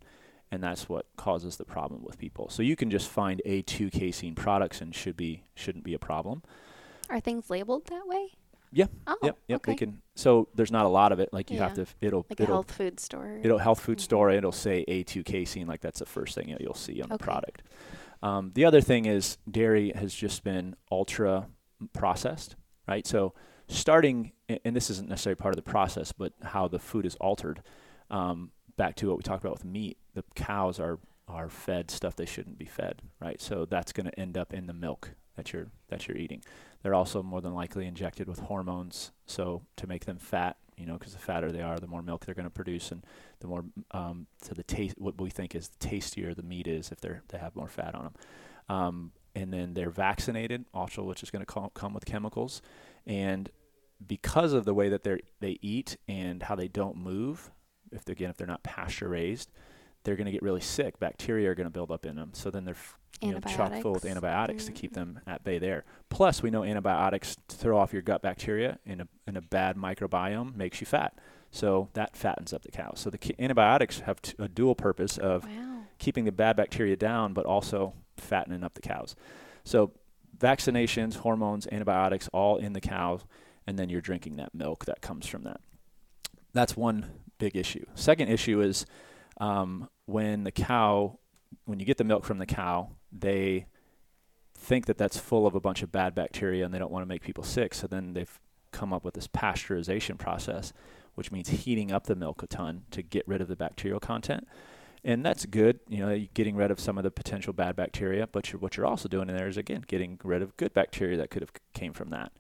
And 0.51 0.63
that's 0.63 0.89
what 0.89 1.07
causes 1.17 1.57
the 1.57 1.65
problem 1.65 2.05
with 2.05 2.19
people. 2.19 2.49
So 2.49 2.63
you 2.63 2.77
can 2.77 2.91
just 2.91 3.09
find 3.09 3.43
A2 3.47 3.91
casein 3.91 4.35
products 4.35 4.81
and 4.81 4.95
should 4.95 5.17
be 5.17 5.45
shouldn't 5.55 5.85
be 5.85 5.95
a 5.95 5.99
problem. 5.99 6.43
Are 7.09 7.19
things 7.19 7.51
labeled 7.51 7.87
that 7.87 8.07
way? 8.07 8.35
Yeah. 8.75 8.87
Oh, 9.07 9.17
yep, 9.23 9.39
yep. 9.49 9.57
okay. 9.59 9.73
They 9.73 9.77
can. 9.77 10.03
So 10.17 10.49
there's 10.55 10.73
not 10.73 10.85
a 10.85 10.89
lot 10.89 11.13
of 11.13 11.21
it. 11.21 11.31
Like 11.33 11.51
you 11.51 11.59
have 11.59 11.75
to. 11.75 11.87
It'll 12.01 12.27
Like 12.29 12.41
a 12.41 12.43
it'll 12.45 12.57
health 12.57 12.73
food 12.73 13.01
store. 13.01 13.41
it'll 13.43 13.59
health 13.59 13.81
food 13.81 13.99
Mhm. 13.99 14.03
store. 14.03 14.31
It'll 14.31 14.53
say 14.53 14.85
A2 14.89 15.23
casein. 15.25 15.67
Like 15.67 15.81
that's 15.81 16.01
the 16.01 16.07
first 16.07 16.35
thing 16.35 16.49
that 16.51 16.61
you'll 16.61 16.75
see 16.75 17.01
on 17.01 17.09
the 17.09 17.19
product. 17.19 17.63
Um, 18.23 18.53
the 18.55 18.65
other 18.65 18.81
thing 18.81 19.05
is 19.07 19.39
dairy 19.51 19.93
has 19.95 20.15
just 20.15 20.45
been 20.45 20.77
ultra 20.91 21.49
processed, 21.93 22.57
right? 22.89 23.07
So 23.07 23.35
starting, 23.69 24.33
and 24.49 24.75
this 24.75 24.91
isn't 24.91 25.09
necessarily 25.09 25.37
part 25.37 25.55
of 25.55 25.63
the 25.65 25.71
process, 25.71 26.13
but 26.13 26.33
how 26.43 26.69
the 26.69 26.79
food 26.79 27.07
is 27.07 27.15
altered. 27.17 27.63
Um, 28.11 28.51
back 28.77 28.97
to 28.97 29.09
what 29.09 29.17
we 29.17 29.23
talked 29.23 29.43
about 29.45 29.53
with 29.55 29.65
meat, 29.65 29.99
the 30.15 30.25
cows 30.35 30.79
are 30.81 30.99
are 31.27 31.49
fed 31.49 31.91
stuff 31.91 32.15
they 32.17 32.27
shouldn't 32.27 32.59
be 32.59 32.67
fed, 32.67 33.01
right? 33.19 33.41
So 33.41 33.65
that's 33.65 33.93
going 33.93 34.05
to 34.07 34.21
end 34.21 34.37
up 34.37 34.53
in 34.53 34.67
the 34.67 34.75
milk 34.75 35.13
that 35.37 35.53
you're 35.55 35.69
that 35.89 36.07
you're 36.07 36.19
eating. 36.19 36.43
They're 36.85 36.95
also 36.95 37.23
more 37.23 37.41
than 37.41 37.55
likely 37.55 37.87
injected 37.87 38.29
with 38.29 38.41
hormones, 38.41 39.11
so 39.25 39.63
to 39.77 39.87
make 39.87 40.05
them 40.05 40.19
fat, 40.19 40.59
you 40.77 40.85
know, 40.85 40.99
because 40.99 41.15
the 41.15 41.19
fatter 41.19 41.51
they 41.51 41.63
are, 41.63 41.81
the 41.81 41.87
more 41.87 42.03
milk 42.03 42.27
they're 42.27 42.35
going 42.35 42.45
to 42.45 42.51
produce, 42.51 42.93
and 42.93 43.03
the 43.41 43.47
more 43.47 43.65
um, 43.93 44.27
to 44.43 44.53
the 44.53 44.63
taste. 44.63 44.97
What 44.99 45.19
we 45.19 45.31
think 45.31 45.55
is 45.55 45.71
tastier 45.79 46.35
the 46.35 46.43
meat 46.43 46.67
is 46.67 46.93
if 46.93 47.01
they're 47.01 47.23
they 47.29 47.39
have 47.39 47.57
more 47.57 47.69
fat 47.69 47.95
on 47.95 48.05
them. 48.05 48.15
Um, 48.69 49.13
and 49.35 49.51
then 49.51 49.73
they're 49.73 49.89
vaccinated, 49.89 50.67
also, 50.75 51.03
which 51.03 51.23
is 51.23 51.31
going 51.31 51.45
to 51.45 51.71
come 51.75 51.95
with 51.95 52.05
chemicals, 52.05 52.61
and 53.07 53.49
because 54.07 54.53
of 54.53 54.67
the 54.67 54.75
way 54.75 54.91
that 54.91 55.05
they 55.05 55.21
they 55.41 55.59
eat 55.63 55.97
and 56.07 56.43
how 56.43 56.55
they 56.55 56.69
don't 56.69 56.99
move, 56.99 57.51
if 57.93 58.07
again 58.11 58.29
if 58.29 58.37
they're 58.37 58.47
not 58.47 58.63
pasture 58.63 59.09
raised, 59.09 59.51
they're 60.03 60.17
going 60.17 60.27
to 60.27 60.33
get 60.33 60.43
really 60.43 60.61
sick. 60.61 60.99
Bacteria 60.99 61.51
are 61.51 61.55
going 61.55 61.65
to 61.67 61.71
build 61.71 61.91
up 61.91 62.05
in 62.05 62.17
them. 62.17 62.33
So 62.35 62.51
then 62.51 62.67
they're 62.67 62.75
f- 62.75 62.99
you 63.21 63.33
know, 63.33 63.41
chock 63.41 63.75
full 63.81 63.93
with 63.93 64.05
antibiotics 64.05 64.65
mm-hmm. 64.65 64.75
to 64.75 64.81
keep 64.81 64.93
mm-hmm. 64.93 65.15
them 65.15 65.21
at 65.27 65.45
bay 65.45 65.59
there. 65.59 65.85
Plus, 66.09 66.43
we 66.43 66.51
know 66.51 66.65
antibiotics 66.65 67.37
throw 67.49 67.79
off 67.79 67.93
your 67.93 68.03
gut 68.03 68.23
bacteria, 68.23 68.79
and 68.87 69.03
a, 69.03 69.09
and 69.27 69.37
a 69.37 69.41
bad 69.41 69.77
microbiome 69.77 70.55
makes 70.55 70.81
you 70.81 70.87
fat. 70.87 71.19
So 71.51 71.89
that 71.93 72.17
fattens 72.17 72.53
up 72.53 72.63
the 72.63 72.73
cows. 72.73 72.99
So 72.99 73.11
the 73.11 73.19
ki- 73.19 73.37
antibiotics 73.39 74.01
have 74.01 74.21
t- 74.21 74.35
a 74.41 74.49
dual 74.49 74.75
purpose 74.75 75.19
of 75.19 75.45
wow. 75.45 75.83
keeping 75.99 76.25
the 76.25 76.33
bad 76.33 76.57
bacteria 76.57 76.97
down, 76.97 77.33
but 77.33 77.47
also 77.47 77.95
fattening 78.17 78.65
up 78.65 78.75
the 78.75 78.83
cows. 78.83 79.15
So 79.63 79.93
vaccinations, 80.37 81.17
hormones, 81.17 81.69
antibiotics, 81.71 82.29
all 82.33 82.57
in 82.57 82.73
the 82.73 82.81
cow, 82.81 83.21
and 83.67 83.79
then 83.79 83.89
you're 83.89 84.01
drinking 84.01 84.37
that 84.37 84.53
milk 84.53 84.85
that 84.87 85.01
comes 85.01 85.27
from 85.27 85.45
that. 85.45 85.61
That's 86.53 86.77
one 86.77 87.07
big 87.39 87.57
issue. 87.57 87.87
Second 87.95 88.29
issue 88.29 88.61
is 88.61 88.85
um, 89.41 89.89
when 90.07 90.45
the 90.45 90.53
cow, 90.53 91.19
when 91.65 91.79
you 91.79 91.87
get 91.87 91.99
the 91.99 92.05
milk 92.05 92.25
from 92.25 92.39
the 92.39 92.47
cow, 92.47 92.91
they 93.17 93.67
think 94.57 94.87
that 94.87 94.99
that's 94.99 95.19
full 95.19 95.47
of 95.47 95.55
a 95.55 95.61
bunch 95.61 95.83
of 95.83 95.93
bad 95.93 96.15
bacteria 96.15 96.65
and 96.65 96.75
they 96.75 96.79
don't 96.79 96.93
want 96.93 97.03
to 97.03 97.09
make 97.09 97.23
people 97.23 97.45
sick. 97.45 97.75
So 97.75 97.87
then 97.87 98.15
they've 98.15 98.41
come 98.73 98.93
up 98.93 99.05
with 99.05 99.15
this 99.15 99.29
pasteurization 99.29 100.19
process, 100.19 100.73
which 101.15 101.31
means 101.31 101.49
heating 101.49 101.93
up 101.93 102.07
the 102.07 102.17
milk 102.17 102.43
a 102.43 102.47
ton 102.47 102.83
to 102.91 103.03
get 103.03 103.27
rid 103.29 103.41
of 103.41 103.49
the 103.49 103.57
bacterial 103.57 104.01
content 104.01 104.47
and 105.05 105.25
that's 105.25 105.45
good. 105.45 105.81
You 105.89 105.99
know, 105.99 106.27
getting 106.33 106.57
rid 106.57 106.71
of 106.71 106.81
some 106.81 106.97
of 106.97 107.05
the 107.05 107.11
potential 107.11 107.53
bad 107.53 107.77
bacteria. 107.77 108.27
But 108.27 108.51
you're, 108.51 108.59
what 108.59 108.77
you're 108.77 108.87
also 108.87 109.09
doing 109.09 109.29
in 109.29 109.37
there 109.37 109.49
is 109.49 109.57
again 109.57 109.85
getting 109.87 110.19
rid 110.25 110.43
of 110.43 110.57
good 110.57 110.73
bacteria 110.73 111.17
that 111.19 111.31
could 111.31 111.43
have 111.43 111.53
came 111.75 111.93
from 111.93 112.11
that. 112.11 112.33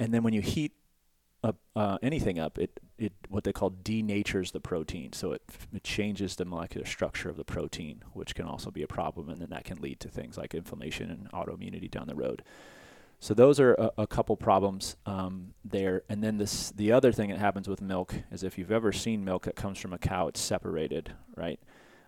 And 0.00 0.12
then 0.12 0.22
when 0.22 0.32
you 0.32 0.40
heat 0.40 0.72
up 1.42 1.56
uh, 1.74 1.98
anything 2.02 2.38
up, 2.38 2.58
it 2.58 2.80
it 2.98 3.12
what 3.28 3.44
they 3.44 3.52
call 3.52 3.70
denatures 3.70 4.52
the 4.52 4.60
protein. 4.60 5.12
So 5.12 5.32
it 5.32 5.42
it 5.74 5.84
changes 5.84 6.36
the 6.36 6.44
molecular 6.44 6.86
structure 6.86 7.28
of 7.28 7.36
the 7.36 7.44
protein, 7.44 8.02
which 8.12 8.34
can 8.34 8.46
also 8.46 8.70
be 8.70 8.82
a 8.82 8.86
problem, 8.86 9.28
and 9.28 9.40
then 9.40 9.50
that 9.50 9.64
can 9.64 9.80
lead 9.80 10.00
to 10.00 10.08
things 10.08 10.36
like 10.36 10.54
inflammation 10.54 11.10
and 11.10 11.30
autoimmunity 11.32 11.90
down 11.90 12.06
the 12.06 12.14
road. 12.14 12.42
So 13.20 13.34
those 13.34 13.60
are 13.60 13.74
a, 13.74 13.90
a 13.98 14.06
couple 14.06 14.36
problems 14.36 14.96
um, 15.06 15.54
there. 15.64 16.02
And 16.08 16.22
then 16.22 16.38
this 16.38 16.70
the 16.70 16.92
other 16.92 17.12
thing 17.12 17.30
that 17.30 17.38
happens 17.38 17.68
with 17.68 17.80
milk 17.80 18.14
is 18.30 18.42
if 18.42 18.58
you've 18.58 18.72
ever 18.72 18.92
seen 18.92 19.24
milk 19.24 19.44
that 19.44 19.56
comes 19.56 19.78
from 19.78 19.92
a 19.92 19.98
cow, 19.98 20.28
it's 20.28 20.40
separated, 20.40 21.12
right? 21.36 21.60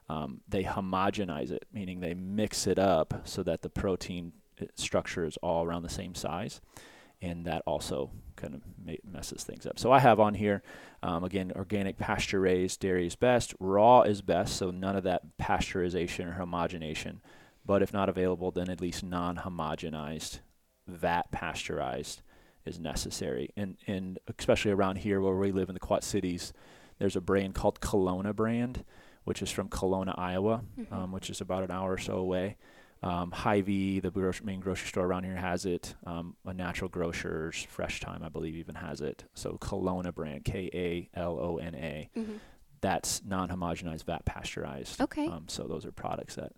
um, 0.08 0.40
they 0.48 0.64
homogenize 0.64 1.50
it, 1.50 1.66
meaning 1.72 2.00
they 2.00 2.14
mix 2.14 2.66
it 2.66 2.78
up 2.78 3.22
so 3.24 3.42
that 3.42 3.62
the 3.62 3.70
protein 3.70 4.32
uh, 4.60 4.66
structure 4.74 5.24
is 5.24 5.36
all 5.38 5.64
around 5.64 5.82
the 5.82 5.88
same 5.88 6.14
size. 6.14 6.60
And 7.22 7.46
that 7.46 7.62
also 7.66 8.10
kind 8.36 8.54
of 8.54 8.62
messes 9.10 9.44
things 9.44 9.66
up. 9.66 9.78
So 9.78 9.92
I 9.92 9.98
have 9.98 10.20
on 10.20 10.34
here, 10.34 10.62
um, 11.02 11.24
again, 11.24 11.52
organic 11.54 11.96
pasture 11.96 12.40
raised 12.40 12.80
dairy 12.80 13.06
is 13.06 13.16
best. 13.16 13.54
Raw 13.58 14.02
is 14.02 14.20
best, 14.20 14.56
so 14.56 14.70
none 14.70 14.96
of 14.96 15.04
that 15.04 15.22
pasteurization 15.40 16.28
or 16.28 16.44
homogenation. 16.44 17.20
But 17.64 17.82
if 17.82 17.92
not 17.92 18.08
available, 18.08 18.50
then 18.50 18.68
at 18.68 18.80
least 18.80 19.02
non 19.02 19.36
homogenized, 19.36 20.40
vat 20.86 21.30
pasteurized 21.30 22.20
is 22.66 22.78
necessary. 22.78 23.50
And, 23.56 23.76
and 23.86 24.18
especially 24.38 24.72
around 24.72 24.96
here 24.96 25.20
where 25.20 25.34
we 25.34 25.52
live 25.52 25.70
in 25.70 25.74
the 25.74 25.80
Quad 25.80 26.04
Cities, 26.04 26.52
there's 26.98 27.16
a 27.16 27.22
brand 27.22 27.54
called 27.54 27.80
Kalona 27.80 28.36
brand 28.36 28.84
which 29.24 29.42
is 29.42 29.50
from 29.50 29.68
Kalona, 29.68 30.16
Iowa, 30.16 30.62
mm-hmm. 30.78 30.94
um, 30.94 31.12
which 31.12 31.28
is 31.30 31.40
about 31.40 31.64
an 31.64 31.70
hour 31.70 31.92
or 31.92 31.98
so 31.98 32.16
away. 32.16 32.56
Um, 33.04 33.30
Hy-Vee, 33.32 34.00
the 34.00 34.10
gro- 34.10 34.32
main 34.42 34.60
grocery 34.60 34.88
store 34.88 35.04
around 35.04 35.24
here, 35.24 35.36
has 35.36 35.66
it. 35.66 35.94
Um, 36.06 36.36
a 36.46 36.54
Natural 36.54 36.88
Grocers, 36.88 37.66
Fresh 37.68 38.00
Thyme, 38.00 38.22
I 38.24 38.30
believe, 38.30 38.56
even 38.56 38.74
has 38.74 39.02
it. 39.02 39.24
So 39.34 39.58
Kalona 39.60 40.14
brand, 40.14 40.44
K 40.44 40.70
A 40.72 41.18
L 41.18 41.38
O 41.38 41.58
N 41.58 41.74
A. 41.74 42.08
Mm-hmm. 42.16 42.36
That's 42.80 43.22
non-homogenized, 43.24 44.04
vat 44.04 44.24
pasteurized. 44.24 45.00
Okay. 45.00 45.26
Um, 45.26 45.44
so 45.48 45.64
those 45.64 45.84
are 45.84 45.92
products 45.92 46.36
that 46.36 46.52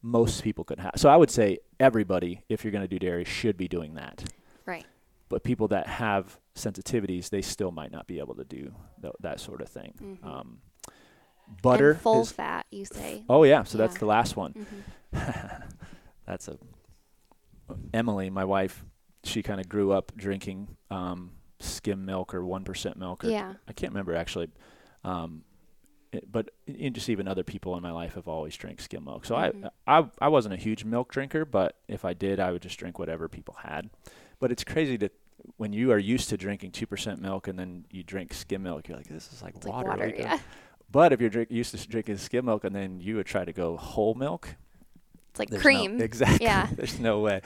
most 0.00 0.42
people 0.42 0.64
could 0.64 0.80
have. 0.80 0.92
So 0.96 1.08
I 1.08 1.16
would 1.16 1.30
say 1.30 1.58
everybody, 1.78 2.42
if 2.48 2.64
you're 2.64 2.72
going 2.72 2.82
to 2.82 2.88
do 2.88 2.98
dairy, 2.98 3.24
should 3.24 3.56
be 3.56 3.68
doing 3.68 3.94
that. 3.94 4.24
Right. 4.66 4.86
But 5.28 5.44
people 5.44 5.68
that 5.68 5.86
have 5.86 6.38
sensitivities, 6.54 7.30
they 7.30 7.42
still 7.42 7.70
might 7.70 7.92
not 7.92 8.06
be 8.06 8.18
able 8.18 8.34
to 8.34 8.44
do 8.44 8.74
th- 9.00 9.14
that 9.20 9.40
sort 9.40 9.60
of 9.60 9.68
thing. 9.68 9.94
Mm-hmm. 10.02 10.26
Um, 10.26 10.58
butter 11.60 11.92
and 11.92 12.00
full 12.00 12.22
is, 12.22 12.32
fat 12.32 12.66
you 12.70 12.84
say 12.84 13.24
oh 13.28 13.44
yeah 13.44 13.62
so 13.62 13.76
yeah. 13.76 13.86
that's 13.86 13.98
the 13.98 14.06
last 14.06 14.36
one 14.36 14.54
mm-hmm. 14.54 15.62
that's 16.26 16.48
a 16.48 16.58
emily 17.92 18.30
my 18.30 18.44
wife 18.44 18.84
she 19.24 19.42
kind 19.42 19.60
of 19.60 19.68
grew 19.68 19.92
up 19.92 20.12
drinking 20.16 20.68
um, 20.90 21.30
skim 21.60 22.04
milk 22.04 22.34
or 22.34 22.42
1% 22.42 22.96
milk 22.96 23.24
or 23.24 23.28
yeah 23.28 23.54
i 23.68 23.72
can't 23.72 23.92
remember 23.92 24.14
actually 24.14 24.48
um, 25.04 25.42
it, 26.12 26.30
but 26.30 26.50
in 26.66 26.92
just 26.92 27.08
even 27.08 27.26
other 27.26 27.44
people 27.44 27.76
in 27.76 27.82
my 27.82 27.90
life 27.90 28.14
have 28.14 28.28
always 28.28 28.56
drank 28.56 28.80
skim 28.80 29.04
milk 29.04 29.24
so 29.24 29.34
mm-hmm. 29.34 29.66
I, 29.86 29.98
I 29.98 30.04
i 30.20 30.28
wasn't 30.28 30.54
a 30.54 30.58
huge 30.58 30.84
milk 30.84 31.12
drinker 31.12 31.44
but 31.44 31.76
if 31.88 32.04
i 32.04 32.12
did 32.12 32.40
i 32.40 32.52
would 32.52 32.62
just 32.62 32.78
drink 32.78 32.98
whatever 32.98 33.28
people 33.28 33.56
had 33.62 33.90
but 34.40 34.52
it's 34.52 34.64
crazy 34.64 34.98
to 34.98 35.10
when 35.56 35.72
you 35.72 35.90
are 35.90 35.98
used 35.98 36.28
to 36.28 36.36
drinking 36.36 36.70
2% 36.70 37.18
milk 37.18 37.48
and 37.48 37.58
then 37.58 37.84
you 37.90 38.04
drink 38.04 38.32
skim 38.32 38.62
milk 38.62 38.88
you're 38.88 38.96
like 38.96 39.08
this 39.08 39.32
is 39.32 39.42
like 39.42 39.56
it's 39.56 39.66
water, 39.66 39.88
like 39.88 39.98
water 39.98 40.14
yeah. 40.16 40.38
But 40.92 41.14
if 41.14 41.20
you're 41.20 41.30
drink, 41.30 41.50
used 41.50 41.74
to 41.74 41.88
drinking 41.88 42.18
skim 42.18 42.44
milk 42.44 42.64
and 42.64 42.76
then 42.76 43.00
you 43.00 43.16
would 43.16 43.26
try 43.26 43.46
to 43.46 43.52
go 43.52 43.78
whole 43.78 44.14
milk, 44.14 44.56
it's 45.32 45.38
like 45.38 45.60
cream. 45.60 45.98
No, 45.98 46.04
exactly. 46.04 46.44
Yeah. 46.44 46.68
there's 46.76 47.00
no 47.00 47.20
way. 47.20 47.40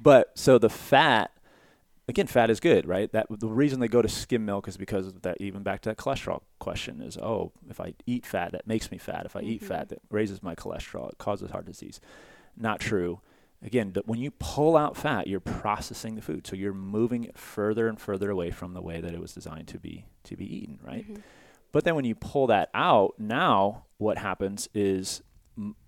But 0.00 0.30
so 0.38 0.58
the 0.58 0.70
fat, 0.70 1.32
again, 2.08 2.28
fat 2.28 2.50
is 2.50 2.60
good, 2.60 2.86
right? 2.86 3.10
That 3.12 3.26
the 3.30 3.48
reason 3.48 3.80
they 3.80 3.88
go 3.88 4.00
to 4.00 4.08
skim 4.08 4.44
milk 4.44 4.68
is 4.68 4.76
because 4.76 5.08
of 5.08 5.22
that. 5.22 5.40
Even 5.40 5.62
back 5.62 5.80
to 5.82 5.88
that 5.88 5.98
cholesterol 5.98 6.42
question 6.60 7.02
is, 7.02 7.16
oh, 7.18 7.52
if 7.68 7.80
I 7.80 7.94
eat 8.06 8.24
fat, 8.24 8.52
that 8.52 8.66
makes 8.66 8.90
me 8.90 8.98
fat. 8.98 9.26
If 9.26 9.34
I 9.34 9.40
mm-hmm. 9.40 9.50
eat 9.50 9.64
fat, 9.64 9.88
that 9.88 10.00
raises 10.10 10.42
my 10.42 10.54
cholesterol. 10.54 11.10
It 11.10 11.18
causes 11.18 11.50
heart 11.50 11.66
disease. 11.66 12.00
Not 12.56 12.78
true. 12.78 13.20
Again, 13.64 13.92
when 14.06 14.18
you 14.18 14.32
pull 14.32 14.76
out 14.76 14.96
fat, 14.96 15.28
you're 15.28 15.38
processing 15.40 16.16
the 16.16 16.22
food, 16.22 16.46
so 16.46 16.56
you're 16.56 16.72
moving 16.72 17.24
it 17.24 17.38
further 17.38 17.88
and 17.88 18.00
further 18.00 18.28
away 18.30 18.50
from 18.50 18.74
the 18.74 18.82
way 18.82 19.00
that 19.00 19.14
it 19.14 19.20
was 19.20 19.32
designed 19.32 19.68
to 19.68 19.78
be 19.78 20.04
to 20.24 20.36
be 20.36 20.56
eaten, 20.56 20.80
right? 20.84 21.04
Mm-hmm. 21.04 21.20
But 21.72 21.84
then 21.84 21.94
when 21.94 22.04
you 22.04 22.14
pull 22.14 22.48
that 22.48 22.70
out, 22.74 23.14
now 23.18 23.84
what 23.98 24.18
happens 24.18 24.68
is 24.74 25.22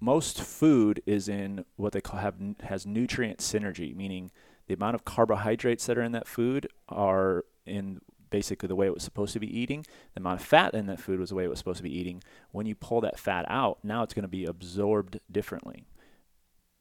most 0.00 0.40
food 0.40 1.03
is 1.07 1.29
in 1.29 1.64
what 1.77 1.92
they 1.92 2.00
call 2.00 2.20
have 2.20 2.37
has 2.64 2.87
nutrient 2.87 3.38
synergy, 3.38 3.94
meaning 3.94 4.31
the 4.66 4.74
amount 4.74 4.94
of 4.94 5.05
carbohydrates 5.05 5.87
that 5.87 5.98
are 5.98 6.03
in 6.03 6.12
that 6.12 6.29
food 6.29 6.68
are 6.88 7.44
in 7.66 8.00
basically 8.31 8.66
the 8.66 8.74
way 8.74 8.87
it 8.87 8.94
was 8.94 9.03
supposed 9.03 9.33
to 9.33 9.40
be 9.40 9.59
eating. 9.59 9.87
The 10.14 10.20
amount 10.20 10.40
of 10.40 10.46
fat 10.46 10.74
in 10.74 10.87
that 10.87 11.00
food 11.00 11.20
was 11.20 11.29
the 11.29 11.37
way 11.37 11.44
it 11.44 11.50
was 11.50 11.59
supposed 11.59 11.77
to 11.79 11.83
be 11.83 11.96
eating. 11.96 12.22
When 12.50 12.66
you 12.66 12.74
pull 12.74 13.00
that 13.03 13.18
fat 13.18 13.44
out, 13.48 13.79
now 13.83 14.03
it's 14.03 14.14
going 14.14 14.24
to 14.24 14.29
be 14.29 14.44
absorbed 14.44 15.20
differently. 15.31 15.85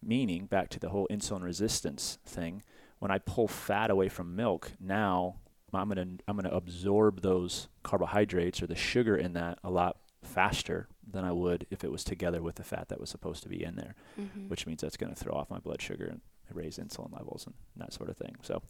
Meaning, 0.01 0.47
back 0.47 0.69
to 0.69 0.79
the 0.79 0.89
whole 0.89 1.07
insulin 1.09 1.43
resistance 1.43 2.17
thing, 2.25 2.63
when 2.99 3.11
I 3.11 3.19
pull 3.19 3.47
fat 3.47 3.89
away 3.91 4.09
from 4.09 4.35
milk, 4.35 4.71
now 4.79 5.35
I'm 5.73 5.89
gonna 5.89 6.07
I'm 6.27 6.35
gonna 6.35 6.49
absorb 6.49 7.21
those 7.21 7.67
carbohydrates 7.83 8.61
or 8.61 8.67
the 8.67 8.75
sugar 8.75 9.15
in 9.15 9.33
that 9.33 9.59
a 9.63 9.69
lot 9.69 9.97
faster 10.23 10.88
than 11.09 11.23
I 11.23 11.31
would 11.31 11.67
if 11.69 11.83
it 11.83 11.91
was 11.91 12.03
together 12.03 12.41
with 12.41 12.55
the 12.55 12.63
fat 12.63 12.89
that 12.89 12.99
was 12.99 13.09
supposed 13.09 13.43
to 13.43 13.49
be 13.49 13.63
in 13.63 13.75
there, 13.75 13.95
mm-hmm. 14.19 14.49
which 14.49 14.65
means 14.65 14.81
that's 14.81 14.97
going 14.97 15.13
to 15.13 15.19
throw 15.19 15.33
off 15.33 15.49
my 15.49 15.59
blood 15.59 15.81
sugar 15.81 16.05
and 16.05 16.21
raise 16.53 16.77
insulin 16.77 17.12
levels 17.13 17.45
and 17.45 17.55
that 17.77 17.93
sort 17.93 18.09
of 18.09 18.17
thing. 18.17 18.36
So 18.41 18.62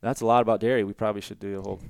that's 0.00 0.20
a 0.20 0.26
lot 0.26 0.42
about 0.42 0.60
dairy. 0.60 0.84
We 0.84 0.92
probably 0.92 1.20
should 1.20 1.38
do 1.38 1.58
a 1.58 1.62
whole. 1.62 1.80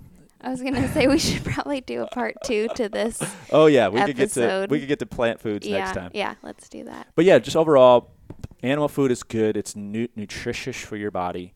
I 0.40 0.50
was 0.50 0.60
gonna 0.60 0.92
say 0.92 1.06
we 1.06 1.18
should 1.18 1.44
probably 1.44 1.80
do 1.80 2.02
a 2.02 2.06
part 2.08 2.36
two 2.44 2.68
to 2.74 2.88
this. 2.88 3.22
Oh 3.50 3.66
yeah, 3.66 3.88
we 3.88 4.00
episode. 4.00 4.06
could 4.06 4.16
get 4.16 4.30
to 4.32 4.66
we 4.68 4.80
could 4.80 4.88
get 4.88 4.98
to 4.98 5.06
plant 5.06 5.40
foods 5.40 5.66
yeah, 5.66 5.78
next 5.78 5.92
time. 5.92 6.10
Yeah, 6.12 6.34
let's 6.42 6.68
do 6.68 6.84
that. 6.84 7.06
But 7.14 7.24
yeah, 7.24 7.38
just 7.38 7.56
overall, 7.56 8.10
animal 8.62 8.88
food 8.88 9.10
is 9.10 9.22
good. 9.22 9.56
It's 9.56 9.74
nu- 9.76 10.08
nutritious 10.16 10.76
for 10.76 10.96
your 10.96 11.10
body 11.10 11.54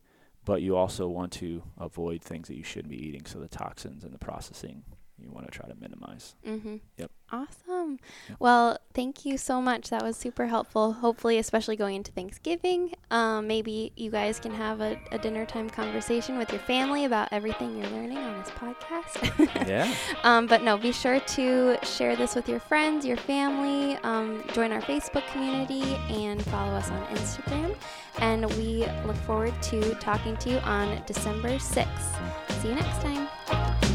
but 0.49 0.63
you 0.63 0.75
also 0.75 1.07
want 1.07 1.31
to 1.31 1.61
avoid 1.77 2.23
things 2.23 2.47
that 2.47 2.55
you 2.55 2.63
shouldn't 2.63 2.89
be 2.89 3.07
eating. 3.07 3.23
So 3.23 3.37
the 3.37 3.47
toxins 3.47 4.03
and 4.03 4.11
the 4.11 4.17
processing 4.17 4.83
you 5.21 5.31
want 5.31 5.45
to 5.45 5.51
try 5.51 5.67
to 5.67 5.75
minimize. 5.75 6.35
Mm-hmm. 6.45 6.77
Yep. 6.97 7.11
Awesome. 7.31 7.99
Yep. 8.27 8.37
Well, 8.39 8.77
thank 8.93 9.25
you 9.25 9.37
so 9.37 9.61
much. 9.61 9.89
That 9.89 10.03
was 10.03 10.17
super 10.17 10.47
helpful. 10.47 10.93
Hopefully, 10.93 11.37
especially 11.37 11.75
going 11.75 11.95
into 11.95 12.11
Thanksgiving, 12.11 12.95
um, 13.11 13.47
maybe 13.47 13.91
you 13.95 14.09
guys 14.09 14.39
can 14.39 14.51
have 14.51 14.81
a, 14.81 14.99
a, 15.11 15.19
dinner 15.19 15.45
time 15.45 15.69
conversation 15.69 16.37
with 16.39 16.51
your 16.51 16.61
family 16.61 17.05
about 17.05 17.29
everything 17.31 17.77
you're 17.77 17.89
learning 17.91 18.17
on 18.17 18.39
this 18.39 18.49
podcast. 18.49 19.67
yeah. 19.67 19.93
Um, 20.23 20.47
but 20.47 20.63
no, 20.63 20.77
be 20.77 20.91
sure 20.91 21.19
to 21.19 21.77
share 21.83 22.15
this 22.15 22.33
with 22.33 22.49
your 22.49 22.59
friends, 22.59 23.05
your 23.05 23.17
family, 23.17 23.97
um, 23.97 24.43
join 24.53 24.71
our 24.71 24.81
Facebook 24.81 25.27
community, 25.31 25.83
and 26.09 26.43
follow 26.45 26.73
us 26.73 26.89
on 26.89 27.05
Instagram. 27.07 27.75
And 28.19 28.45
we 28.55 28.85
look 29.05 29.17
forward 29.17 29.53
to 29.63 29.93
talking 29.95 30.35
to 30.37 30.49
you 30.49 30.57
on 30.59 31.01
December 31.05 31.49
6th. 31.49 32.61
See 32.61 32.69
you 32.69 32.75
next 32.75 33.01
time. 33.01 33.88